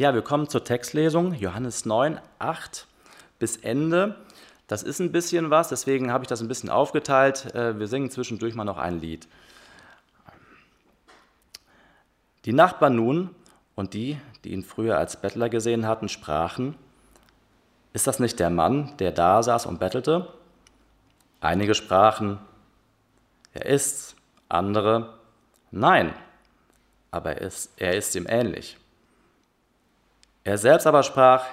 [0.00, 2.86] Ja, wir kommen zur Textlesung, Johannes 9, 8
[3.38, 4.16] bis Ende.
[4.66, 7.54] Das ist ein bisschen was, deswegen habe ich das ein bisschen aufgeteilt.
[7.54, 9.28] Äh, wir singen zwischendurch mal noch ein Lied.
[12.46, 13.34] Die Nachbarn nun
[13.74, 16.76] und die, die ihn früher als Bettler gesehen hatten, sprachen,
[17.92, 20.32] ist das nicht der Mann, der da saß und bettelte?
[21.42, 22.38] Einige sprachen,
[23.52, 24.16] er ist's,
[24.48, 25.18] andere,
[25.70, 26.14] nein,
[27.10, 28.78] aber er ist, er ist ihm ähnlich.
[30.44, 31.44] Er selbst aber sprach,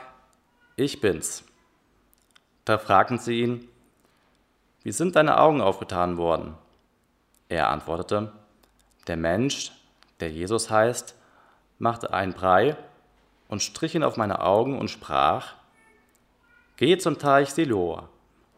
[0.75, 1.43] ich bin's.
[2.63, 3.67] Da fragten sie ihn,
[4.83, 6.55] wie sind deine Augen aufgetan worden?
[7.49, 8.31] Er antwortete,
[9.07, 9.71] der Mensch,
[10.19, 11.15] der Jesus heißt,
[11.79, 12.77] machte einen Brei
[13.47, 15.55] und strich ihn auf meine Augen und sprach,
[16.77, 18.07] Geh zum Teich Siloa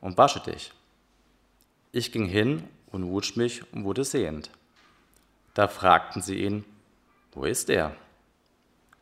[0.02, 0.74] und wasche dich.
[1.92, 4.52] Ich ging hin und wusch mich und wurde sehend.
[5.54, 6.66] Da fragten sie ihn,
[7.32, 7.96] wo ist er?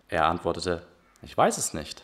[0.08, 0.86] Er antwortete,
[1.22, 2.04] ich weiß es nicht.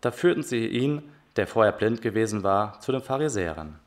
[0.00, 3.78] Da führten sie ihn, der vorher blind gewesen war, zu den Pharisäern.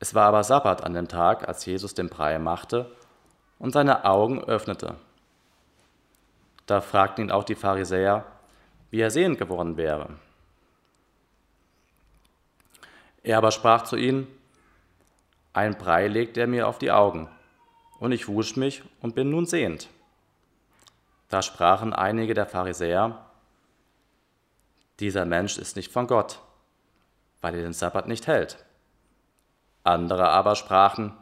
[0.00, 2.90] Es war aber Sabbat an dem Tag, als Jesus den Brei machte
[3.58, 4.96] und seine Augen öffnete.
[6.66, 8.24] Da fragten ihn auch die Pharisäer,
[8.90, 10.10] wie er sehend geworden wäre.
[13.22, 14.26] Er aber sprach zu ihnen,
[15.52, 17.28] ein Brei legt er mir auf die Augen,
[17.98, 19.88] und ich wusch mich und bin nun sehend.
[21.28, 23.24] Da sprachen einige der Pharisäer,
[25.00, 26.40] dieser Mensch ist nicht von Gott,
[27.40, 28.64] weil er den Sabbat nicht hält.
[29.82, 31.16] Andere aber sprachen,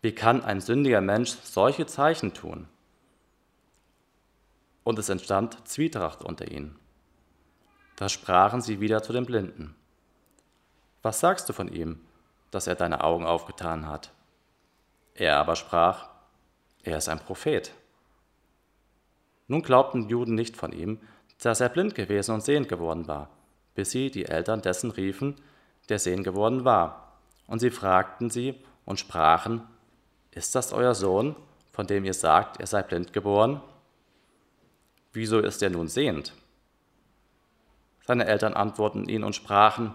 [0.00, 2.68] wie kann ein sündiger Mensch solche Zeichen tun?
[4.84, 6.78] Und es entstand Zwietracht unter ihnen.
[7.96, 9.74] Da sprachen sie wieder zu den Blinden.
[11.02, 12.00] Was sagst du von ihm,
[12.52, 14.12] dass er deine Augen aufgetan hat?
[15.14, 16.08] Er aber sprach,
[16.84, 17.72] er ist ein Prophet.
[19.48, 21.00] Nun glaubten die Juden nicht von ihm,
[21.42, 23.30] dass er blind gewesen und sehend geworden war,
[23.74, 25.36] bis sie die Eltern dessen riefen,
[25.88, 27.18] der sehend geworden war.
[27.46, 29.62] Und sie fragten sie und sprachen,
[30.30, 31.34] ist das euer Sohn,
[31.72, 33.62] von dem ihr sagt, er sei blind geboren?
[35.12, 36.34] Wieso ist er nun sehend?
[38.06, 39.94] Seine Eltern antworteten ihn und sprachen,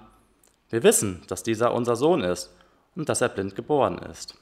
[0.69, 2.51] wir wissen, dass dieser unser Sohn ist
[2.95, 4.35] und dass er blind geboren ist.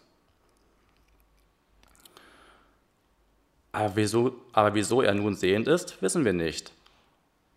[3.71, 6.71] Aber wieso, aber wieso er nun sehend ist, wissen wir nicht.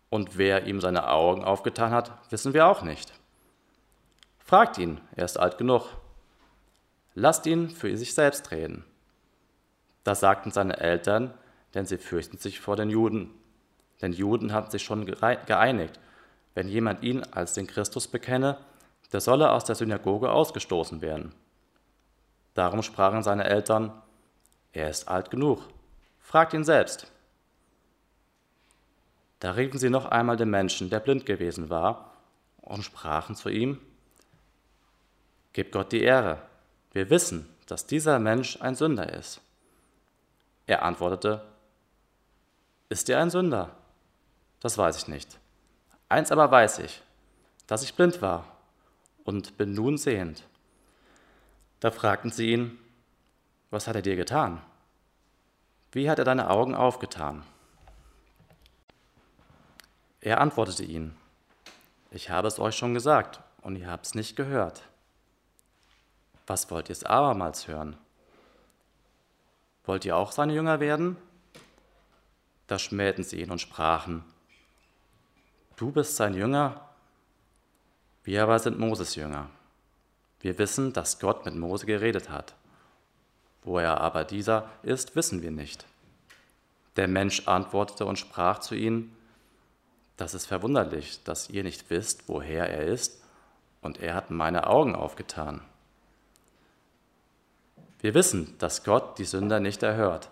[0.09, 3.11] Und wer ihm seine Augen aufgetan hat, wissen wir auch nicht.
[4.39, 5.87] Fragt ihn, er ist alt genug.
[7.15, 8.85] Lasst ihn für sich selbst reden.
[10.03, 11.33] Das sagten seine Eltern,
[11.73, 13.31] denn sie fürchten sich vor den Juden.
[14.01, 15.99] Denn Juden hatten sich schon geeinigt,
[16.53, 18.57] wenn jemand ihn als den Christus bekenne,
[19.11, 21.33] der solle aus der Synagoge ausgestoßen werden.
[22.53, 23.91] Darum sprachen seine Eltern,
[24.71, 25.61] er ist alt genug,
[26.25, 27.05] Fragt ihn selbst.
[29.39, 32.13] Da riefen sie noch einmal den Menschen, der blind gewesen war,
[32.61, 33.79] und sprachen zu ihm,
[35.53, 36.41] Gib Gott die Ehre.
[36.93, 39.39] Wir wissen, dass dieser Mensch ein Sünder ist.
[40.65, 41.45] Er antwortete,
[42.89, 43.77] Ist er ein Sünder?
[44.61, 45.37] Das weiß ich nicht.
[46.09, 47.03] Eins aber weiß ich,
[47.67, 48.45] dass ich blind war
[49.25, 50.43] und bin nun sehend.
[51.79, 52.79] Da fragten sie ihn,
[53.69, 54.59] Was hat er dir getan?
[55.95, 57.41] Wie hat er deine Augen aufgetan?
[60.19, 61.15] Er antwortete ihnen,
[62.11, 64.81] ich habe es euch schon gesagt und ihr habt es nicht gehört.
[66.47, 67.95] Was wollt ihr es abermals hören?
[69.85, 71.15] Wollt ihr auch seine Jünger werden?
[72.67, 74.25] Da schmähten sie ihn und sprachen,
[75.77, 76.89] du bist sein Jünger,
[78.25, 79.49] wir aber sind Moses Jünger.
[80.41, 82.53] Wir wissen, dass Gott mit Mose geredet hat.
[83.65, 85.85] Wo er aber dieser ist, wissen wir nicht.
[86.95, 89.15] Der Mensch antwortete und sprach zu ihnen,
[90.17, 93.21] das ist verwunderlich, dass ihr nicht wisst, woher er ist,
[93.81, 95.61] und er hat meine Augen aufgetan.
[97.99, 100.29] Wir wissen, dass Gott die Sünder nicht erhört,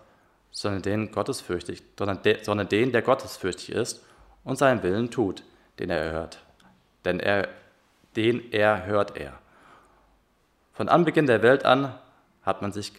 [0.50, 4.02] sondern den, gottesfürchtig, sondern, de, sondern den, der gottesfürchtig ist
[4.44, 5.42] und seinen Willen tut,
[5.78, 6.38] den er erhört.
[7.04, 7.48] Denn er,
[8.16, 9.38] den er hört er.
[10.72, 11.94] Von Anbeginn der Welt an
[12.42, 12.92] hat man sich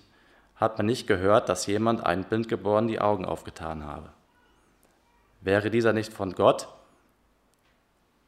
[0.56, 4.12] hat man nicht gehört, dass jemand einen Blindgeborenen die Augen aufgetan habe.
[5.42, 6.68] Wäre dieser nicht von Gott,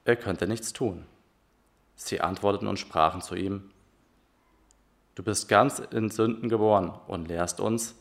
[0.06, 1.06] er könnte nichts tun.
[1.96, 3.72] Sie antworteten und sprachen zu ihm,
[5.16, 7.96] Du bist ganz in Sünden geboren und lehrst uns.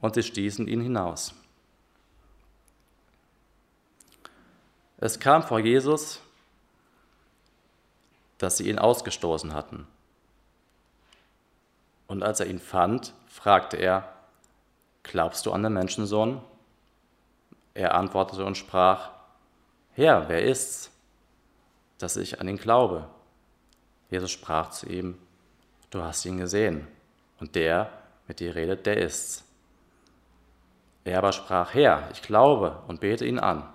[0.00, 1.32] Und sie stießen ihn hinaus.
[4.96, 6.20] Es kam vor Jesus,
[8.38, 9.86] dass sie ihn ausgestoßen hatten.
[12.08, 14.12] Und als er ihn fand, fragte er,
[15.04, 16.40] glaubst du an den Menschensohn?
[17.74, 19.10] Er antwortete und sprach,
[19.92, 20.90] Herr, wer ist's,
[21.98, 23.08] dass ich an ihn glaube?
[24.10, 25.18] Jesus sprach zu ihm,
[25.90, 26.88] du hast ihn gesehen,
[27.40, 27.92] und der,
[28.26, 29.44] mit dir redet, der ist's.
[31.04, 33.68] Er aber sprach, Herr, ich glaube und bete ihn an.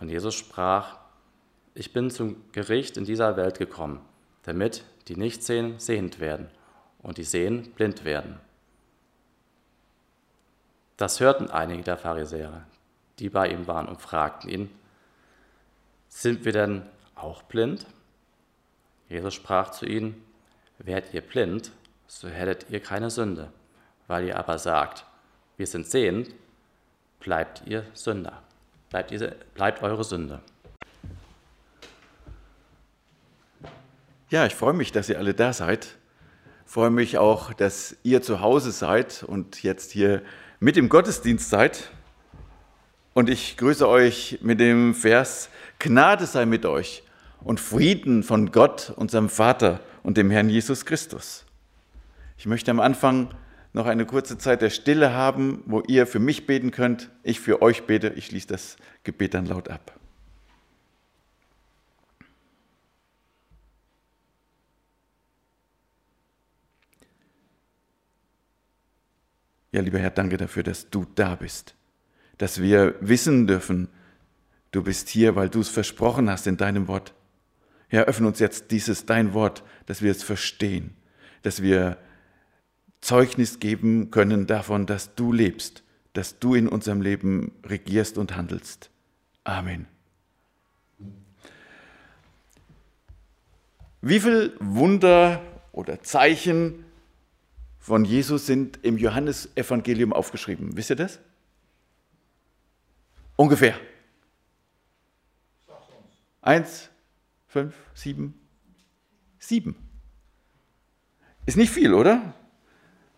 [0.00, 0.98] Und Jesus sprach,
[1.74, 4.00] ich bin zum Gericht in dieser Welt gekommen,
[4.42, 6.48] damit die nicht sehen, sehend werden
[7.02, 8.40] und die sehen, blind werden.
[10.96, 12.66] Das hörten einige der Pharisäer,
[13.18, 14.70] die bei ihm waren, und fragten ihn,
[16.08, 16.82] sind wir denn
[17.16, 17.86] auch blind?
[19.08, 20.24] Jesus sprach zu ihnen,
[20.78, 21.72] wärt ihr blind,
[22.06, 23.52] so hättet ihr keine Sünde.
[24.06, 25.04] Weil ihr aber sagt,
[25.56, 26.32] wir sind sehend,
[27.20, 28.42] bleibt ihr Sünder.
[28.90, 30.40] Bleibt, ihr, bleibt eure Sünde.
[34.34, 35.96] Ja, ich freue mich, dass ihr alle da seid.
[36.66, 40.22] Ich freue mich auch, dass ihr zu Hause seid und jetzt hier
[40.58, 41.92] mit im Gottesdienst seid.
[43.12, 47.04] Und ich grüße euch mit dem Vers, Gnade sei mit euch
[47.44, 51.44] und Frieden von Gott, unserem Vater und dem Herrn Jesus Christus.
[52.36, 53.28] Ich möchte am Anfang
[53.72, 57.62] noch eine kurze Zeit der Stille haben, wo ihr für mich beten könnt, ich für
[57.62, 58.08] euch bete.
[58.16, 59.96] Ich schließe das Gebet dann laut ab.
[69.74, 71.74] Ja, lieber Herr, danke dafür, dass du da bist,
[72.38, 73.88] dass wir wissen dürfen,
[74.70, 77.12] du bist hier, weil du es versprochen hast in deinem Wort.
[77.88, 80.94] Herr, öffne uns jetzt dieses dein Wort, dass wir es verstehen,
[81.42, 81.98] dass wir
[83.00, 85.82] Zeugnis geben können davon, dass du lebst,
[86.12, 88.90] dass du in unserem Leben regierst und handelst.
[89.42, 89.86] Amen.
[94.02, 95.42] Wie viele Wunder
[95.72, 96.83] oder Zeichen
[97.84, 100.74] von Jesus sind im Johannesevangelium aufgeschrieben.
[100.74, 101.18] Wisst ihr das?
[103.36, 103.78] Ungefähr.
[106.40, 106.88] Eins,
[107.46, 108.40] fünf, sieben,
[109.38, 109.76] sieben.
[111.44, 112.32] Ist nicht viel, oder?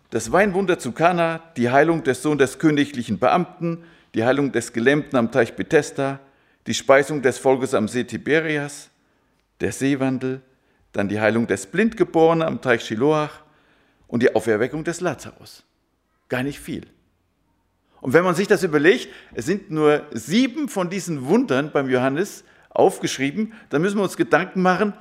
[0.09, 3.85] Das Weinwunder zu Kana, die Heilung des Sohns des königlichen Beamten,
[4.15, 6.19] die Heilung des Gelähmten am Teich Bethesda,
[6.65, 8.89] die Speisung des Volkes am See Tiberias,
[9.61, 10.41] der Seewandel,
[10.91, 13.46] dann die Heilung des Blindgeborenen am Teich Shiloach,
[14.07, 15.63] und die Auferweckung des Lazarus.
[16.29, 16.87] Gar nicht viel.
[18.01, 22.43] Und wenn man sich das überlegt, es sind nur sieben von diesen Wundern beim Johannes
[22.69, 24.93] aufgeschrieben, dann müssen wir uns Gedanken machen,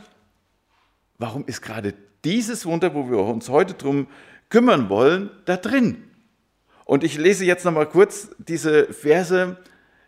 [1.18, 1.94] warum ist gerade
[2.24, 4.08] dieses Wunder, wo wir uns heute drum
[4.48, 6.04] kümmern wollen, da drin?
[6.84, 9.56] Und ich lese jetzt nochmal kurz diese Verse,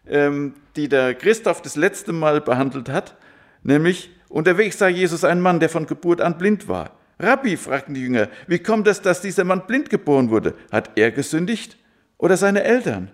[0.07, 3.17] ähm, die der Christoph das letzte Mal behandelt hat,
[3.63, 6.98] nämlich unterwegs sah Jesus einen Mann, der von Geburt an blind war.
[7.21, 10.55] Rabbi, fragten die Jünger, wie kommt es, dass dieser Mann blind geboren wurde?
[10.71, 11.77] Hat er gesündigt
[12.17, 13.11] oder seine Eltern?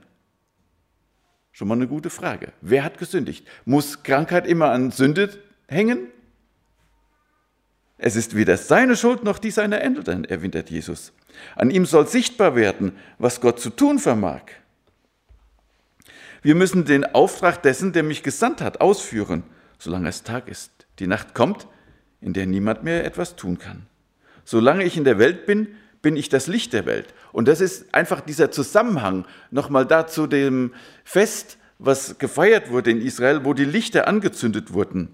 [1.52, 2.52] Schon mal eine gute Frage.
[2.60, 3.46] Wer hat gesündigt?
[3.64, 5.30] Muss Krankheit immer an Sünde
[5.68, 6.08] hängen?
[7.96, 11.12] Es ist weder seine Schuld noch die seiner Eltern, erwidert Jesus.
[11.56, 14.42] An ihm soll sichtbar werden, was Gott zu tun vermag.
[16.42, 19.44] Wir müssen den Auftrag dessen, der mich gesandt hat, ausführen,
[19.78, 20.86] solange es Tag ist.
[20.98, 21.66] Die Nacht kommt,
[22.20, 23.86] in der niemand mehr etwas tun kann.
[24.44, 25.68] Solange ich in der Welt bin,
[26.02, 27.14] bin ich das Licht der Welt.
[27.32, 33.00] Und das ist einfach dieser Zusammenhang nochmal da zu dem Fest, was gefeiert wurde in
[33.00, 35.08] Israel, wo die Lichter angezündet wurden.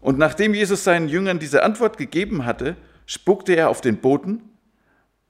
[0.00, 2.76] Und nachdem Jesus seinen Jüngern diese Antwort gegeben hatte,
[3.06, 4.42] spuckte er auf den Boden,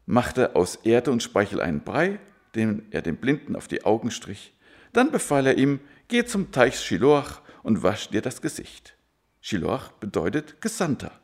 [0.07, 2.19] machte aus Erde und Speichel einen Brei,
[2.55, 4.55] den er dem Blinden auf die Augen strich.
[4.93, 8.95] Dann befahl er ihm, geh zum Teich Shiloach und wasch dir das Gesicht.
[9.41, 11.22] Shiloach bedeutet Gesandter.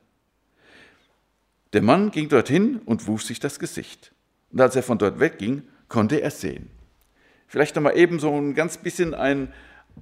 [1.72, 4.12] Der Mann ging dorthin und wusch sich das Gesicht.
[4.50, 6.70] Und als er von dort wegging, konnte er sehen.
[7.46, 9.52] Vielleicht nochmal eben so ein ganz bisschen ein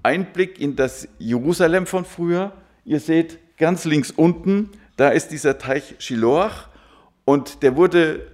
[0.03, 2.53] Einblick in das Jerusalem von früher.
[2.85, 6.69] Ihr seht ganz links unten, da ist dieser Teich Shiloach
[7.25, 8.31] und der wurde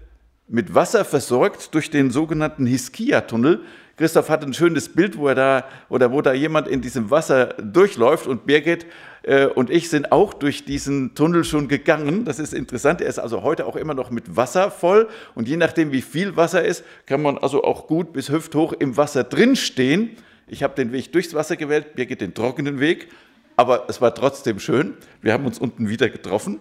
[0.48, 3.62] mit Wasser versorgt durch den sogenannten Hiskia-Tunnel.
[4.02, 7.54] Christoph hat ein schönes Bild, wo er da oder wo da jemand in diesem Wasser
[7.62, 8.84] durchläuft und Birgit
[9.22, 12.24] äh, und ich sind auch durch diesen Tunnel schon gegangen.
[12.24, 13.00] Das ist interessant.
[13.00, 15.08] Er ist also heute auch immer noch mit Wasser voll.
[15.36, 18.96] Und je nachdem, wie viel Wasser ist, kann man also auch gut bis hüfthoch im
[18.96, 20.16] Wasser drin stehen.
[20.48, 23.06] Ich habe den Weg durchs Wasser gewählt, Birgit den trockenen Weg.
[23.54, 24.94] Aber es war trotzdem schön.
[25.20, 26.58] Wir haben uns unten wieder getroffen.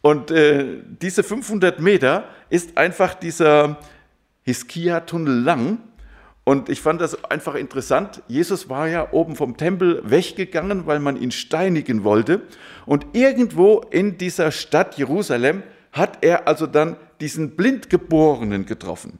[0.00, 3.78] Und äh, diese 500 Meter ist einfach dieser
[4.42, 5.78] Hiskia-Tunnel lang.
[6.44, 8.22] Und ich fand das einfach interessant.
[8.28, 12.42] Jesus war ja oben vom Tempel weggegangen, weil man ihn steinigen wollte.
[12.84, 19.18] Und irgendwo in dieser Stadt Jerusalem hat er also dann diesen Blindgeborenen getroffen.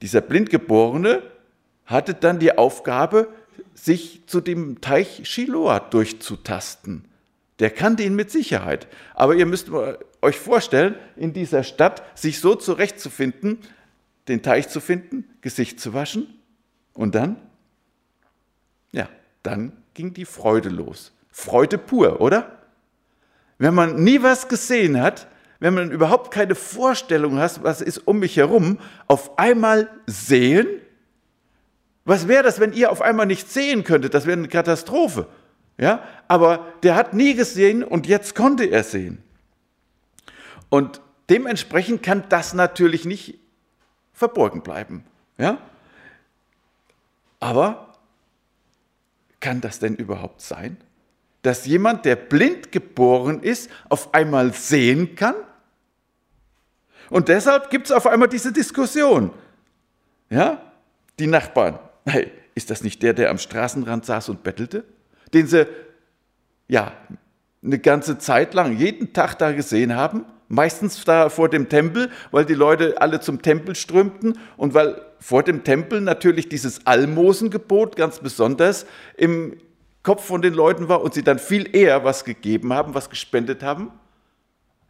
[0.00, 1.22] Dieser Blindgeborene
[1.84, 3.28] hatte dann die Aufgabe,
[3.74, 7.04] sich zu dem Teich Shiloah durchzutasten.
[7.58, 8.88] Der kannte ihn mit Sicherheit.
[9.14, 9.70] Aber ihr müsst
[10.22, 13.58] euch vorstellen, in dieser Stadt sich so zurechtzufinden,
[14.30, 16.26] den Teich zu finden, Gesicht zu waschen
[16.94, 17.36] und dann,
[18.92, 19.08] ja,
[19.42, 21.12] dann ging die Freude los.
[21.30, 22.58] Freude pur, oder?
[23.58, 25.26] Wenn man nie was gesehen hat,
[25.58, 30.66] wenn man überhaupt keine Vorstellung hat, was ist um mich herum, auf einmal sehen,
[32.04, 34.14] was wäre das, wenn ihr auf einmal nicht sehen könntet?
[34.14, 35.26] Das wäre eine Katastrophe.
[35.76, 36.02] Ja?
[36.28, 39.22] Aber der hat nie gesehen und jetzt konnte er sehen.
[40.70, 43.38] Und dementsprechend kann das natürlich nicht
[44.20, 45.02] verborgen bleiben.
[45.38, 45.58] Ja?
[47.40, 47.94] Aber
[49.40, 50.76] kann das denn überhaupt sein?
[51.40, 55.34] Dass jemand, der blind geboren ist, auf einmal sehen kann?
[57.08, 59.32] Und deshalb gibt es auf einmal diese Diskussion.
[60.28, 60.70] Ja?
[61.18, 64.84] Die Nachbarn, hey, ist das nicht der, der am Straßenrand saß und bettelte?
[65.32, 65.66] Den sie
[66.68, 66.92] ja
[67.64, 70.26] eine ganze Zeit lang jeden Tag da gesehen haben?
[70.52, 75.44] Meistens da vor dem Tempel, weil die Leute alle zum Tempel strömten und weil vor
[75.44, 78.84] dem Tempel natürlich dieses Almosengebot ganz besonders
[79.16, 79.56] im
[80.02, 83.62] Kopf von den Leuten war und sie dann viel eher was gegeben haben, was gespendet
[83.62, 83.92] haben.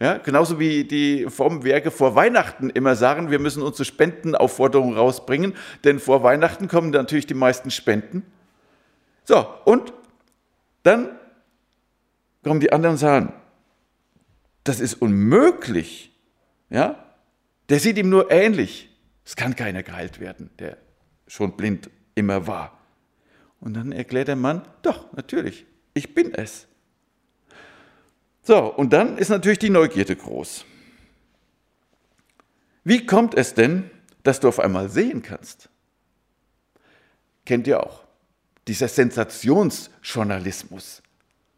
[0.00, 5.52] Ja, genauso wie die Formwerke vor Weihnachten immer sagen, wir müssen unsere Spendenaufforderung rausbringen,
[5.85, 8.25] denn vor Weihnachten kommen natürlich die meisten Spenden.
[9.25, 9.93] So, und
[10.85, 11.11] dann
[12.43, 13.35] kommen die anderen und sagen,
[14.64, 16.12] das ist unmöglich.
[16.69, 17.05] Ja?
[17.69, 18.88] Der sieht ihm nur ähnlich.
[19.25, 20.76] Es kann keiner geheilt werden, der
[21.26, 22.79] schon blind immer war.
[23.61, 26.67] Und dann erklärt der Mann, doch, natürlich, ich bin es.
[28.43, 30.64] So, und dann ist natürlich die Neugierde groß.
[32.85, 33.90] Wie kommt es denn,
[34.23, 35.69] dass du auf einmal sehen kannst?
[37.45, 38.05] Kennt ihr auch.
[38.67, 41.02] Dieser Sensationsjournalismus.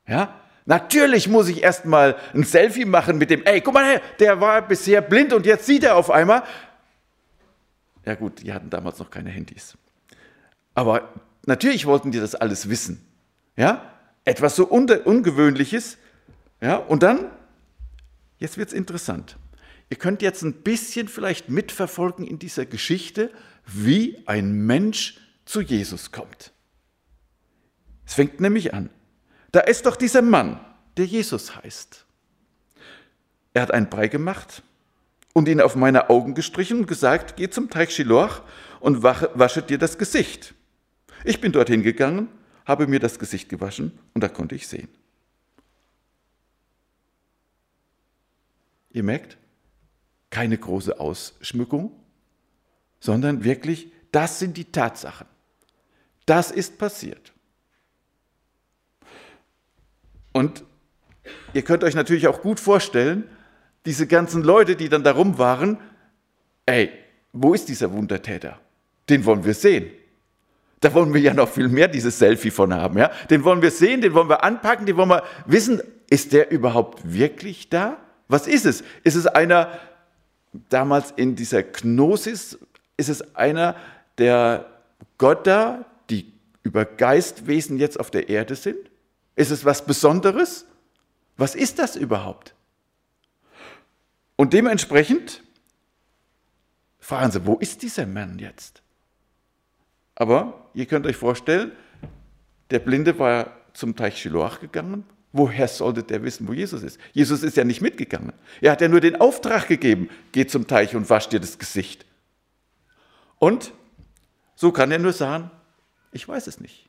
[0.07, 0.41] Ja?
[0.65, 5.01] Natürlich muss ich erstmal ein Selfie machen mit dem, ey, guck mal, der war bisher
[5.01, 6.45] blind und jetzt sieht er auf einmal.
[8.05, 9.77] Ja gut, die hatten damals noch keine Handys.
[10.75, 11.13] Aber
[11.47, 13.05] natürlich wollten die das alles wissen.
[13.57, 13.91] Ja?
[14.25, 15.99] Etwas so Ungewöhnliches,
[16.63, 17.27] ja, und dann,
[18.39, 19.37] jetzt wird es interessant.
[19.91, 23.31] Ihr könnt jetzt ein bisschen vielleicht mitverfolgen in dieser Geschichte,
[23.67, 26.53] wie ein Mensch zu Jesus kommt.
[28.07, 28.91] Es fängt nämlich an.
[29.53, 30.59] Da ist doch dieser Mann,
[30.97, 32.07] der Jesus heißt.
[33.55, 34.63] Er hat einen Brei gemacht
[35.35, 38.43] und ihn auf meine Augen gestrichen und gesagt, geh zum Teich Shiloach
[38.81, 40.55] und wasche dir das Gesicht.
[41.25, 42.29] Ich bin dorthin gegangen,
[42.65, 44.89] habe mir das Gesicht gewaschen und da konnte ich sehen.
[48.91, 49.37] Ihr merkt,
[50.31, 51.93] keine große Ausschmückung,
[53.01, 55.27] sondern wirklich, das sind die Tatsachen.
[56.27, 57.33] Das ist passiert.
[60.33, 60.65] Und
[61.53, 63.25] ihr könnt euch natürlich auch gut vorstellen,
[63.87, 65.79] diese ganzen Leute, die dann darum waren,
[66.67, 66.91] ey,
[67.33, 68.59] wo ist dieser Wundertäter?
[69.09, 69.91] Den wollen wir sehen.
[70.81, 72.99] Da wollen wir ja noch viel mehr dieses Selfie von haben.
[72.99, 73.11] Ja?
[73.31, 77.01] Den wollen wir sehen, den wollen wir anpacken, den wollen wir wissen, ist der überhaupt
[77.13, 77.99] wirklich da?
[78.29, 78.83] Was ist es?
[79.05, 79.79] Ist es einer,
[80.69, 82.59] damals in dieser Gnosis,
[82.97, 83.77] ist es einer
[84.19, 84.67] der
[85.19, 88.79] Götter, die über Geistwesen jetzt auf der Erde sind?
[89.37, 90.67] Ist es was Besonderes?
[91.37, 92.55] Was ist das überhaupt?
[94.37, 95.43] Und dementsprechend
[97.01, 98.83] fragen sie, wo ist dieser Mann jetzt?
[100.15, 101.73] Aber ihr könnt euch vorstellen,
[102.71, 107.01] der Blinde war zum Teich Shiloach gegangen Woher sollte der wissen, wo Jesus ist?
[107.13, 108.35] Jesus ist ja nicht mitgegangen.
[108.61, 112.05] Er hat ja nur den Auftrag gegeben, geh zum Teich und wasch dir das Gesicht.
[113.39, 113.73] Und
[114.55, 115.51] so kann er nur sagen,
[116.13, 116.87] ich weiß es nicht.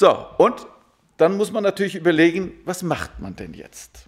[0.00, 0.66] So, und
[1.18, 4.06] dann muss man natürlich überlegen, was macht man denn jetzt?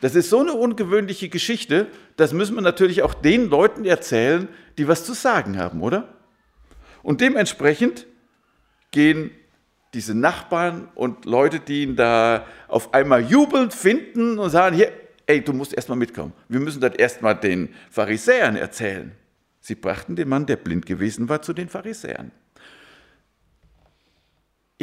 [0.00, 1.86] Das ist so eine ungewöhnliche Geschichte,
[2.16, 4.48] das müssen wir natürlich auch den Leuten erzählen,
[4.78, 6.12] die was zu sagen haben, oder?
[7.04, 8.08] Und dementsprechend
[8.90, 9.30] gehen
[9.94, 14.90] diese Nachbarn und Leute, die ihn da auf einmal jubelnd finden und sagen, hier,
[15.26, 16.32] ey, du musst erstmal mitkommen.
[16.48, 19.12] Wir müssen das erstmal den Pharisäern erzählen.
[19.60, 22.32] Sie brachten den Mann, der blind gewesen war, zu den Pharisäern.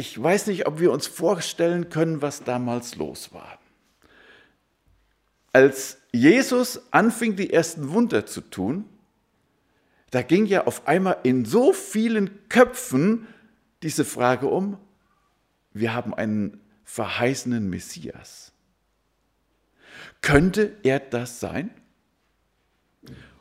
[0.00, 3.58] Ich weiß nicht, ob wir uns vorstellen können, was damals los war.
[5.52, 8.86] Als Jesus anfing, die ersten Wunder zu tun,
[10.10, 13.26] da ging ja auf einmal in so vielen Köpfen
[13.82, 14.78] diese Frage um,
[15.74, 18.52] wir haben einen verheißenen Messias.
[20.22, 21.68] Könnte er das sein?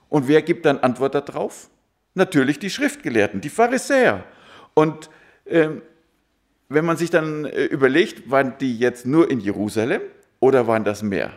[0.09, 1.69] Und wer gibt dann Antwort darauf?
[2.15, 4.25] Natürlich die Schriftgelehrten, die Pharisäer.
[4.73, 5.09] Und
[5.45, 5.83] ähm,
[6.69, 10.01] wenn man sich dann äh, überlegt, waren die jetzt nur in Jerusalem
[10.39, 11.33] oder waren das mehr?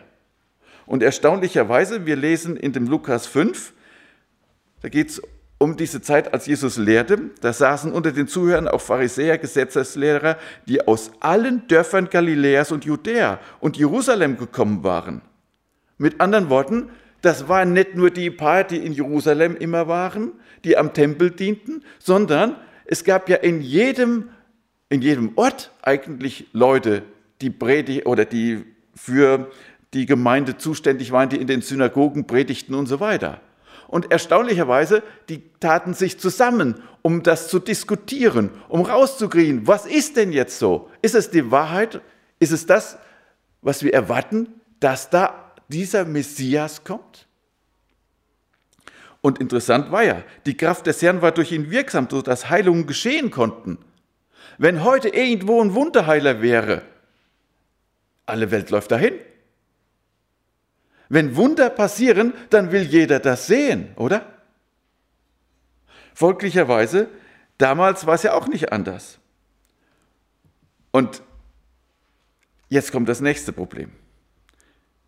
[0.85, 3.73] Und erstaunlicherweise, wir lesen in dem Lukas 5,
[4.81, 5.21] da geht es
[5.57, 7.31] um diese Zeit, als Jesus lehrte.
[7.41, 10.37] Da saßen unter den Zuhörern auch Pharisäer, Gesetzeslehrer,
[10.67, 15.21] die aus allen Dörfern Galiläas und Judäa und Jerusalem gekommen waren.
[15.97, 16.89] Mit anderen Worten,
[17.21, 20.33] das waren nicht nur die paar, die in Jerusalem immer waren,
[20.65, 24.29] die am Tempel dienten, sondern es gab ja in jedem,
[24.93, 27.01] in jedem Ort eigentlich Leute,
[27.41, 29.51] die Predigt oder die für
[29.95, 33.41] die Gemeinde zuständig waren, die in den Synagogen predigten und so weiter.
[33.87, 40.31] Und erstaunlicherweise, die taten sich zusammen, um das zu diskutieren, um rauszukriegen, was ist denn
[40.31, 40.89] jetzt so?
[41.01, 42.01] Ist es die Wahrheit?
[42.39, 42.97] Ist es das,
[43.63, 44.47] was wir erwarten,
[44.79, 47.27] dass da dieser Messias kommt?
[49.21, 53.31] Und interessant war ja, die Kraft des Herrn war durch ihn wirksam, sodass Heilungen geschehen
[53.31, 53.79] konnten.
[54.57, 56.83] Wenn heute irgendwo ein Wunderheiler wäre,
[58.25, 59.13] alle Welt läuft dahin.
[61.09, 64.25] Wenn Wunder passieren, dann will jeder das sehen, oder?
[66.13, 67.09] Folglicherweise,
[67.57, 69.19] damals war es ja auch nicht anders.
[70.91, 71.21] Und
[72.69, 73.91] jetzt kommt das nächste Problem.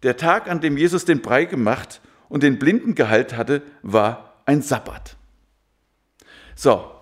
[0.04, 4.62] Der Tag, an dem Jesus den Brei gemacht und den Blinden geheilt hatte, war ein
[4.62, 5.16] Sabbat.
[6.56, 6.95] So,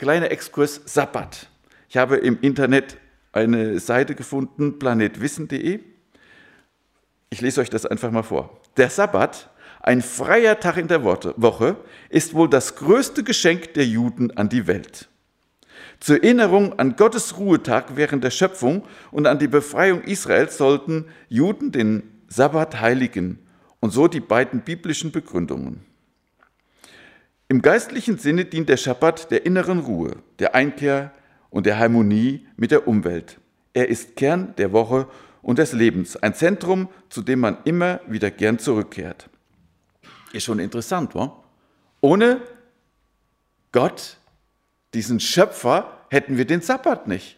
[0.00, 1.50] kleiner Exkurs Sabbat.
[1.90, 2.96] Ich habe im Internet
[3.32, 5.80] eine Seite gefunden, planetwissen.de.
[7.28, 8.62] Ich lese euch das einfach mal vor.
[8.78, 9.50] Der Sabbat,
[9.82, 11.76] ein freier Tag in der Woche,
[12.08, 15.10] ist wohl das größte Geschenk der Juden an die Welt.
[16.00, 21.72] Zur Erinnerung an Gottes Ruhetag während der Schöpfung und an die Befreiung Israels sollten Juden
[21.72, 23.38] den Sabbat heiligen
[23.80, 25.89] und so die beiden biblischen Begründungen.
[27.50, 31.10] Im geistlichen Sinne dient der Schabbat der inneren Ruhe, der Einkehr
[31.50, 33.40] und der Harmonie mit der Umwelt.
[33.72, 35.08] Er ist Kern der Woche
[35.42, 39.28] und des Lebens, ein Zentrum, zu dem man immer wieder gern zurückkehrt.
[40.32, 41.42] Ist schon interessant, wa?
[42.00, 42.40] Ohne
[43.72, 44.18] Gott,
[44.94, 47.36] diesen Schöpfer, hätten wir den Sabbat nicht.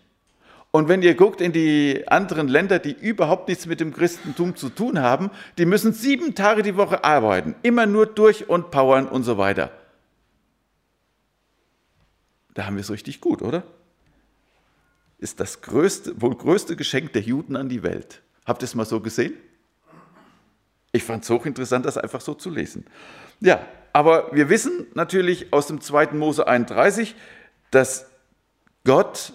[0.73, 4.69] Und wenn ihr guckt in die anderen Länder, die überhaupt nichts mit dem Christentum zu
[4.69, 9.23] tun haben, die müssen sieben Tage die Woche arbeiten, immer nur durch und powern und
[9.23, 9.71] so weiter.
[12.55, 13.65] Da haben wir es richtig gut, oder?
[15.23, 18.23] ist das größte, wohl größte Geschenk der Juden an die Welt.
[18.45, 19.35] Habt ihr es mal so gesehen?
[20.91, 22.85] Ich fand es hochinteressant, das einfach so zu lesen.
[23.41, 26.09] Ja, aber wir wissen natürlich aus dem 2.
[26.15, 27.15] Mose 31,
[27.71, 28.07] dass
[28.85, 29.35] Gott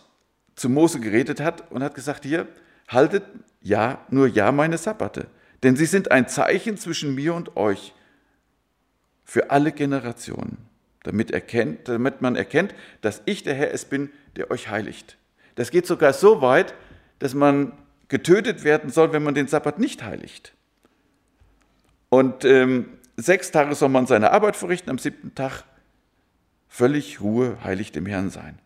[0.56, 2.48] zu Mose geredet hat und hat gesagt, hier,
[2.90, 3.24] haltet
[3.62, 5.28] ja, nur ja meine Sabbate,
[5.64, 7.94] denn sie sind ein Zeichen zwischen mir und euch
[9.24, 10.58] für alle Generationen,
[11.08, 15.18] damit, erkennt, damit man erkennt, dass ich der Herr es bin, der euch heiligt.
[15.56, 16.74] Das geht sogar so weit,
[17.20, 17.72] dass man
[18.10, 20.54] getötet werden soll, wenn man den Sabbat nicht heiligt.
[22.10, 25.64] Und ähm, sechs Tage soll man seine Arbeit verrichten, am siebten Tag
[26.68, 28.60] völlig Ruhe, heilig dem Herrn sein.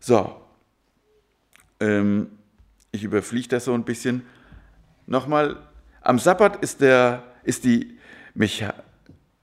[0.00, 0.40] So,
[1.78, 2.38] ähm,
[2.90, 4.26] ich überfliege das so ein bisschen.
[5.06, 5.62] Nochmal,
[6.00, 7.98] am Sabbat ist, der, ist die
[8.34, 8.74] Mecha,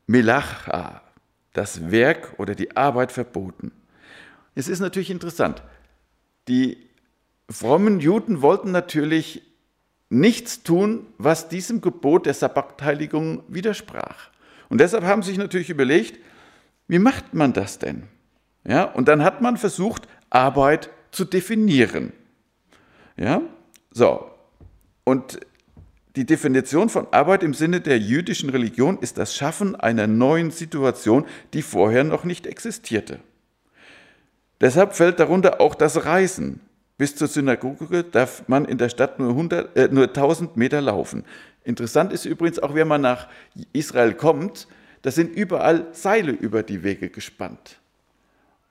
[0.05, 1.01] Melacha,
[1.57, 3.71] das Werk oder die Arbeit verboten.
[4.55, 5.63] Es ist natürlich interessant.
[6.47, 6.77] Die
[7.49, 9.41] frommen Juden wollten natürlich
[10.09, 14.29] nichts tun, was diesem Gebot der Sabbatheiligung widersprach.
[14.69, 16.19] Und deshalb haben sie sich natürlich überlegt,
[16.87, 18.03] wie macht man das denn?
[18.67, 22.13] Ja, und dann hat man versucht, Arbeit zu definieren.
[23.17, 23.41] Ja,
[23.91, 24.29] so.
[25.03, 25.39] Und
[26.15, 31.25] die Definition von Arbeit im Sinne der jüdischen Religion ist das Schaffen einer neuen Situation,
[31.54, 33.19] die vorher noch nicht existierte.
[34.62, 36.62] Deshalb fällt darunter auch das Reisen.
[36.97, 41.25] Bis zur Synagoge darf man in der Stadt nur, 100, äh, nur 1000 Meter laufen.
[41.65, 43.28] Interessant ist übrigens auch, wenn man nach
[43.73, 44.67] Israel kommt,
[45.01, 47.80] da sind überall Seile über die Wege gespannt.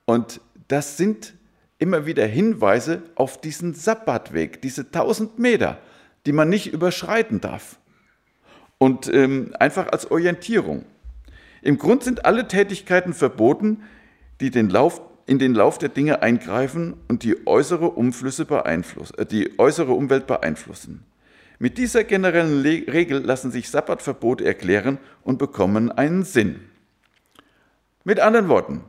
[0.07, 1.35] Und das sind
[1.79, 5.79] immer wieder Hinweise auf diesen Sabbatweg, diese 1000 Meter,
[6.27, 7.79] die man nicht überschreiten darf.
[8.79, 10.85] Und ähm, einfach als Orientierung.
[11.63, 13.83] Im Grund sind alle Tätigkeiten verboten,
[14.41, 19.59] die den Lauf in den Lauf der Dinge eingreifen und die äußere, Umflüsse äh, die
[19.59, 21.05] äußere Umwelt beeinflussen.
[21.59, 26.61] Mit dieser generellen Le Regel lassen sich Sabbatverbote erklären und bekommen einen Sinn.
[28.03, 28.83] Mit anderen Worten,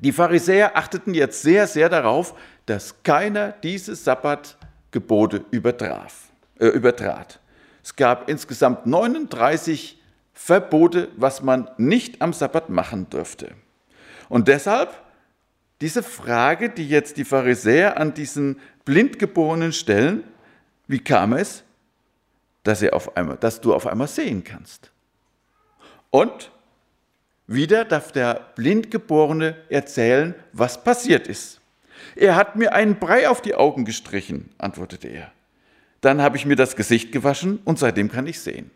[0.00, 6.29] die Pharisäer achteten jetzt sehr, sehr darauf, dass keiner diese Sabbatgebote übertraf,
[6.60, 7.40] äh, übertrat.
[7.82, 10.00] Es gab insgesamt 39
[10.32, 13.52] Verbote, was man nicht am Sabbat machen dürfte.
[14.28, 14.90] Und deshalb
[15.80, 20.24] diese Frage, die jetzt die Pharisäer an diesen Blindgeborenen stellen,
[20.86, 21.64] wie kam es,
[22.62, 24.90] dass, er auf einmal, dass du auf einmal sehen kannst?
[26.10, 26.50] Und
[27.46, 31.60] wieder darf der Blindgeborene erzählen, was passiert ist.
[32.14, 35.32] Er hat mir einen Brei auf die Augen gestrichen, antwortete er.
[36.00, 38.70] Dann habe ich mir das Gesicht gewaschen und seitdem kann ich sehen.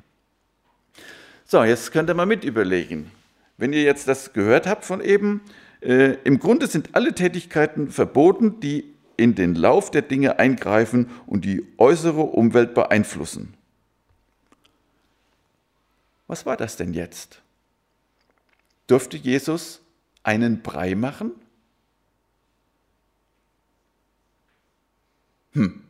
[1.47, 3.11] So, jetzt könnt ihr mal mit überlegen.
[3.57, 5.43] Wenn ihr jetzt das gehört habt von eben,
[5.81, 11.45] äh, im Grunde sind alle Tätigkeiten verboten, die in den Lauf der Dinge eingreifen und
[11.45, 13.55] die äußere Umwelt beeinflussen.
[16.27, 17.43] Was war das denn jetzt?
[18.87, 19.81] Durfte Jesus
[20.23, 21.33] einen Brei machen?
[25.53, 25.84] Hm.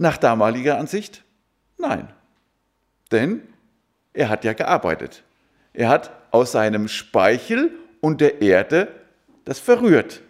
[0.00, 1.24] Nach damaliger Ansicht?
[1.76, 2.10] Nein.
[3.12, 3.42] Denn
[4.14, 5.24] er hat ja gearbeitet.
[5.74, 8.88] Er hat aus seinem Speichel und der Erde
[9.44, 10.22] das verrührt.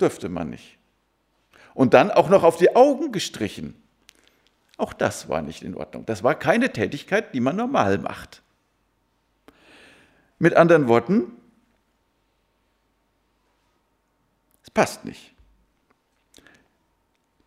[0.00, 0.78] Dürfte man nicht.
[1.74, 3.76] Und dann auch noch auf die Augen gestrichen.
[4.78, 6.06] Auch das war nicht in Ordnung.
[6.06, 8.40] Das war keine Tätigkeit, die man normal macht.
[10.38, 11.32] Mit anderen Worten,
[14.62, 15.34] es passt nicht.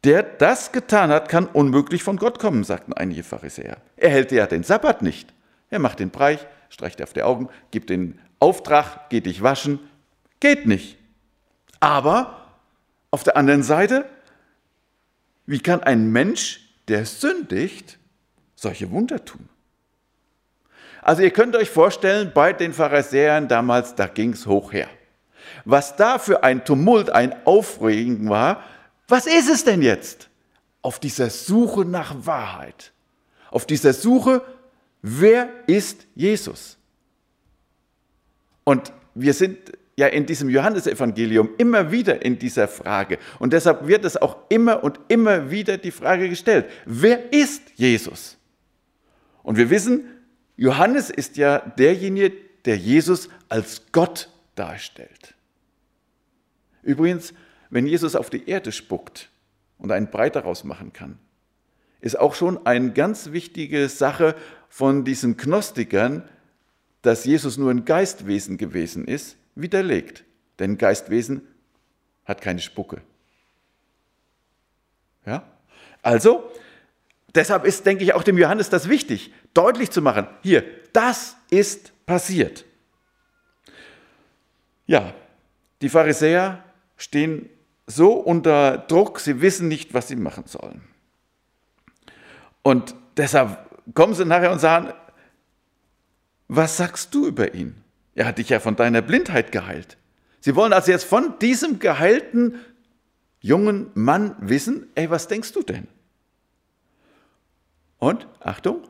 [0.03, 3.77] Der das getan hat, kann unmöglich von Gott kommen, sagten einige Pharisäer.
[3.95, 5.33] Er hält ja den Sabbat nicht.
[5.69, 9.79] Er macht den Preich, streicht auf die Augen, gibt den Auftrag, geht dich waschen.
[10.41, 10.97] Geht nicht.
[11.79, 12.47] Aber
[13.11, 14.05] auf der anderen Seite,
[15.45, 17.97] wie kann ein Mensch, der sündigt,
[18.55, 19.47] solche Wunder tun?
[21.01, 24.87] Also ihr könnt euch vorstellen, bei den Pharisäern damals, da ging es hoch her.
[25.65, 28.63] Was da für ein Tumult, ein Aufregen war,
[29.07, 30.29] was ist es denn jetzt?
[30.81, 32.91] Auf dieser Suche nach Wahrheit,
[33.51, 34.43] auf dieser Suche,
[35.01, 36.77] wer ist Jesus?
[38.63, 39.57] Und wir sind
[39.95, 43.19] ja in diesem Johannesevangelium immer wieder in dieser Frage.
[43.39, 48.37] Und deshalb wird es auch immer und immer wieder die Frage gestellt, wer ist Jesus?
[49.43, 50.05] Und wir wissen,
[50.55, 52.33] Johannes ist ja derjenige,
[52.65, 55.35] der Jesus als Gott darstellt.
[56.81, 57.33] Übrigens,
[57.73, 59.29] wenn Jesus auf die Erde spuckt
[59.79, 61.17] und einen Brei daraus machen kann,
[62.01, 64.35] ist auch schon eine ganz wichtige Sache
[64.69, 66.29] von diesen Gnostikern,
[67.01, 70.23] dass Jesus nur ein Geistwesen gewesen ist, widerlegt.
[70.59, 71.41] Denn Geistwesen
[72.25, 73.01] hat keine Spucke.
[75.25, 75.43] Ja?
[76.03, 76.51] Also,
[77.33, 81.91] deshalb ist, denke ich, auch dem Johannes das wichtig, deutlich zu machen, hier, das ist
[82.05, 82.65] passiert.
[84.85, 85.15] Ja,
[85.81, 86.63] die Pharisäer
[86.97, 87.49] stehen
[87.87, 90.81] so unter Druck, sie wissen nicht, was sie machen sollen.
[92.61, 94.93] Und deshalb kommen sie nachher und sagen,
[96.47, 97.75] was sagst du über ihn?
[98.15, 99.97] Er hat dich ja von deiner Blindheit geheilt.
[100.39, 102.59] Sie wollen also jetzt von diesem geheilten
[103.41, 105.87] jungen Mann wissen, ey, was denkst du denn?
[107.97, 108.83] Und, Achtung,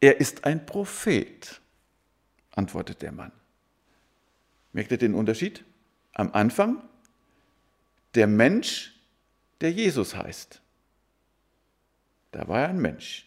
[0.00, 1.60] er ist ein Prophet,
[2.50, 3.32] antwortet der Mann.
[4.72, 5.64] Merkt ihr den Unterschied?
[6.14, 6.82] Am Anfang
[8.14, 8.92] der Mensch,
[9.60, 10.60] der Jesus heißt.
[12.32, 13.26] Da war er ein Mensch.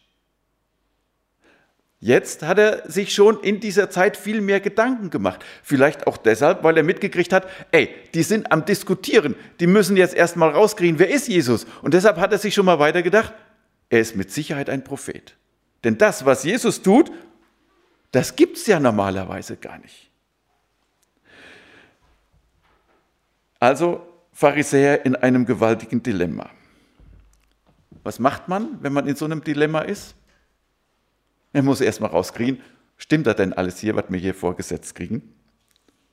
[2.00, 5.43] Jetzt hat er sich schon in dieser Zeit viel mehr Gedanken gemacht.
[5.63, 10.13] Vielleicht auch deshalb, weil er mitgekriegt hat, ey, die sind am Diskutieren, die müssen jetzt
[10.13, 11.65] erstmal rauskriegen, wer ist Jesus?
[11.82, 13.34] Und deshalb hat er sich schon mal weitergedacht,
[13.89, 15.36] er ist mit Sicherheit ein Prophet.
[15.84, 17.12] Denn das, was Jesus tut,
[18.12, 20.10] das gibt es ja normalerweise gar nicht.
[23.60, 26.50] Also Pharisäer in einem gewaltigen Dilemma.
[28.04, 30.13] Was macht man, wenn man in so einem Dilemma ist?
[31.54, 32.62] Er muss erstmal rauskriegen,
[32.98, 35.21] stimmt das denn alles hier, was wir hier vorgesetzt kriegen?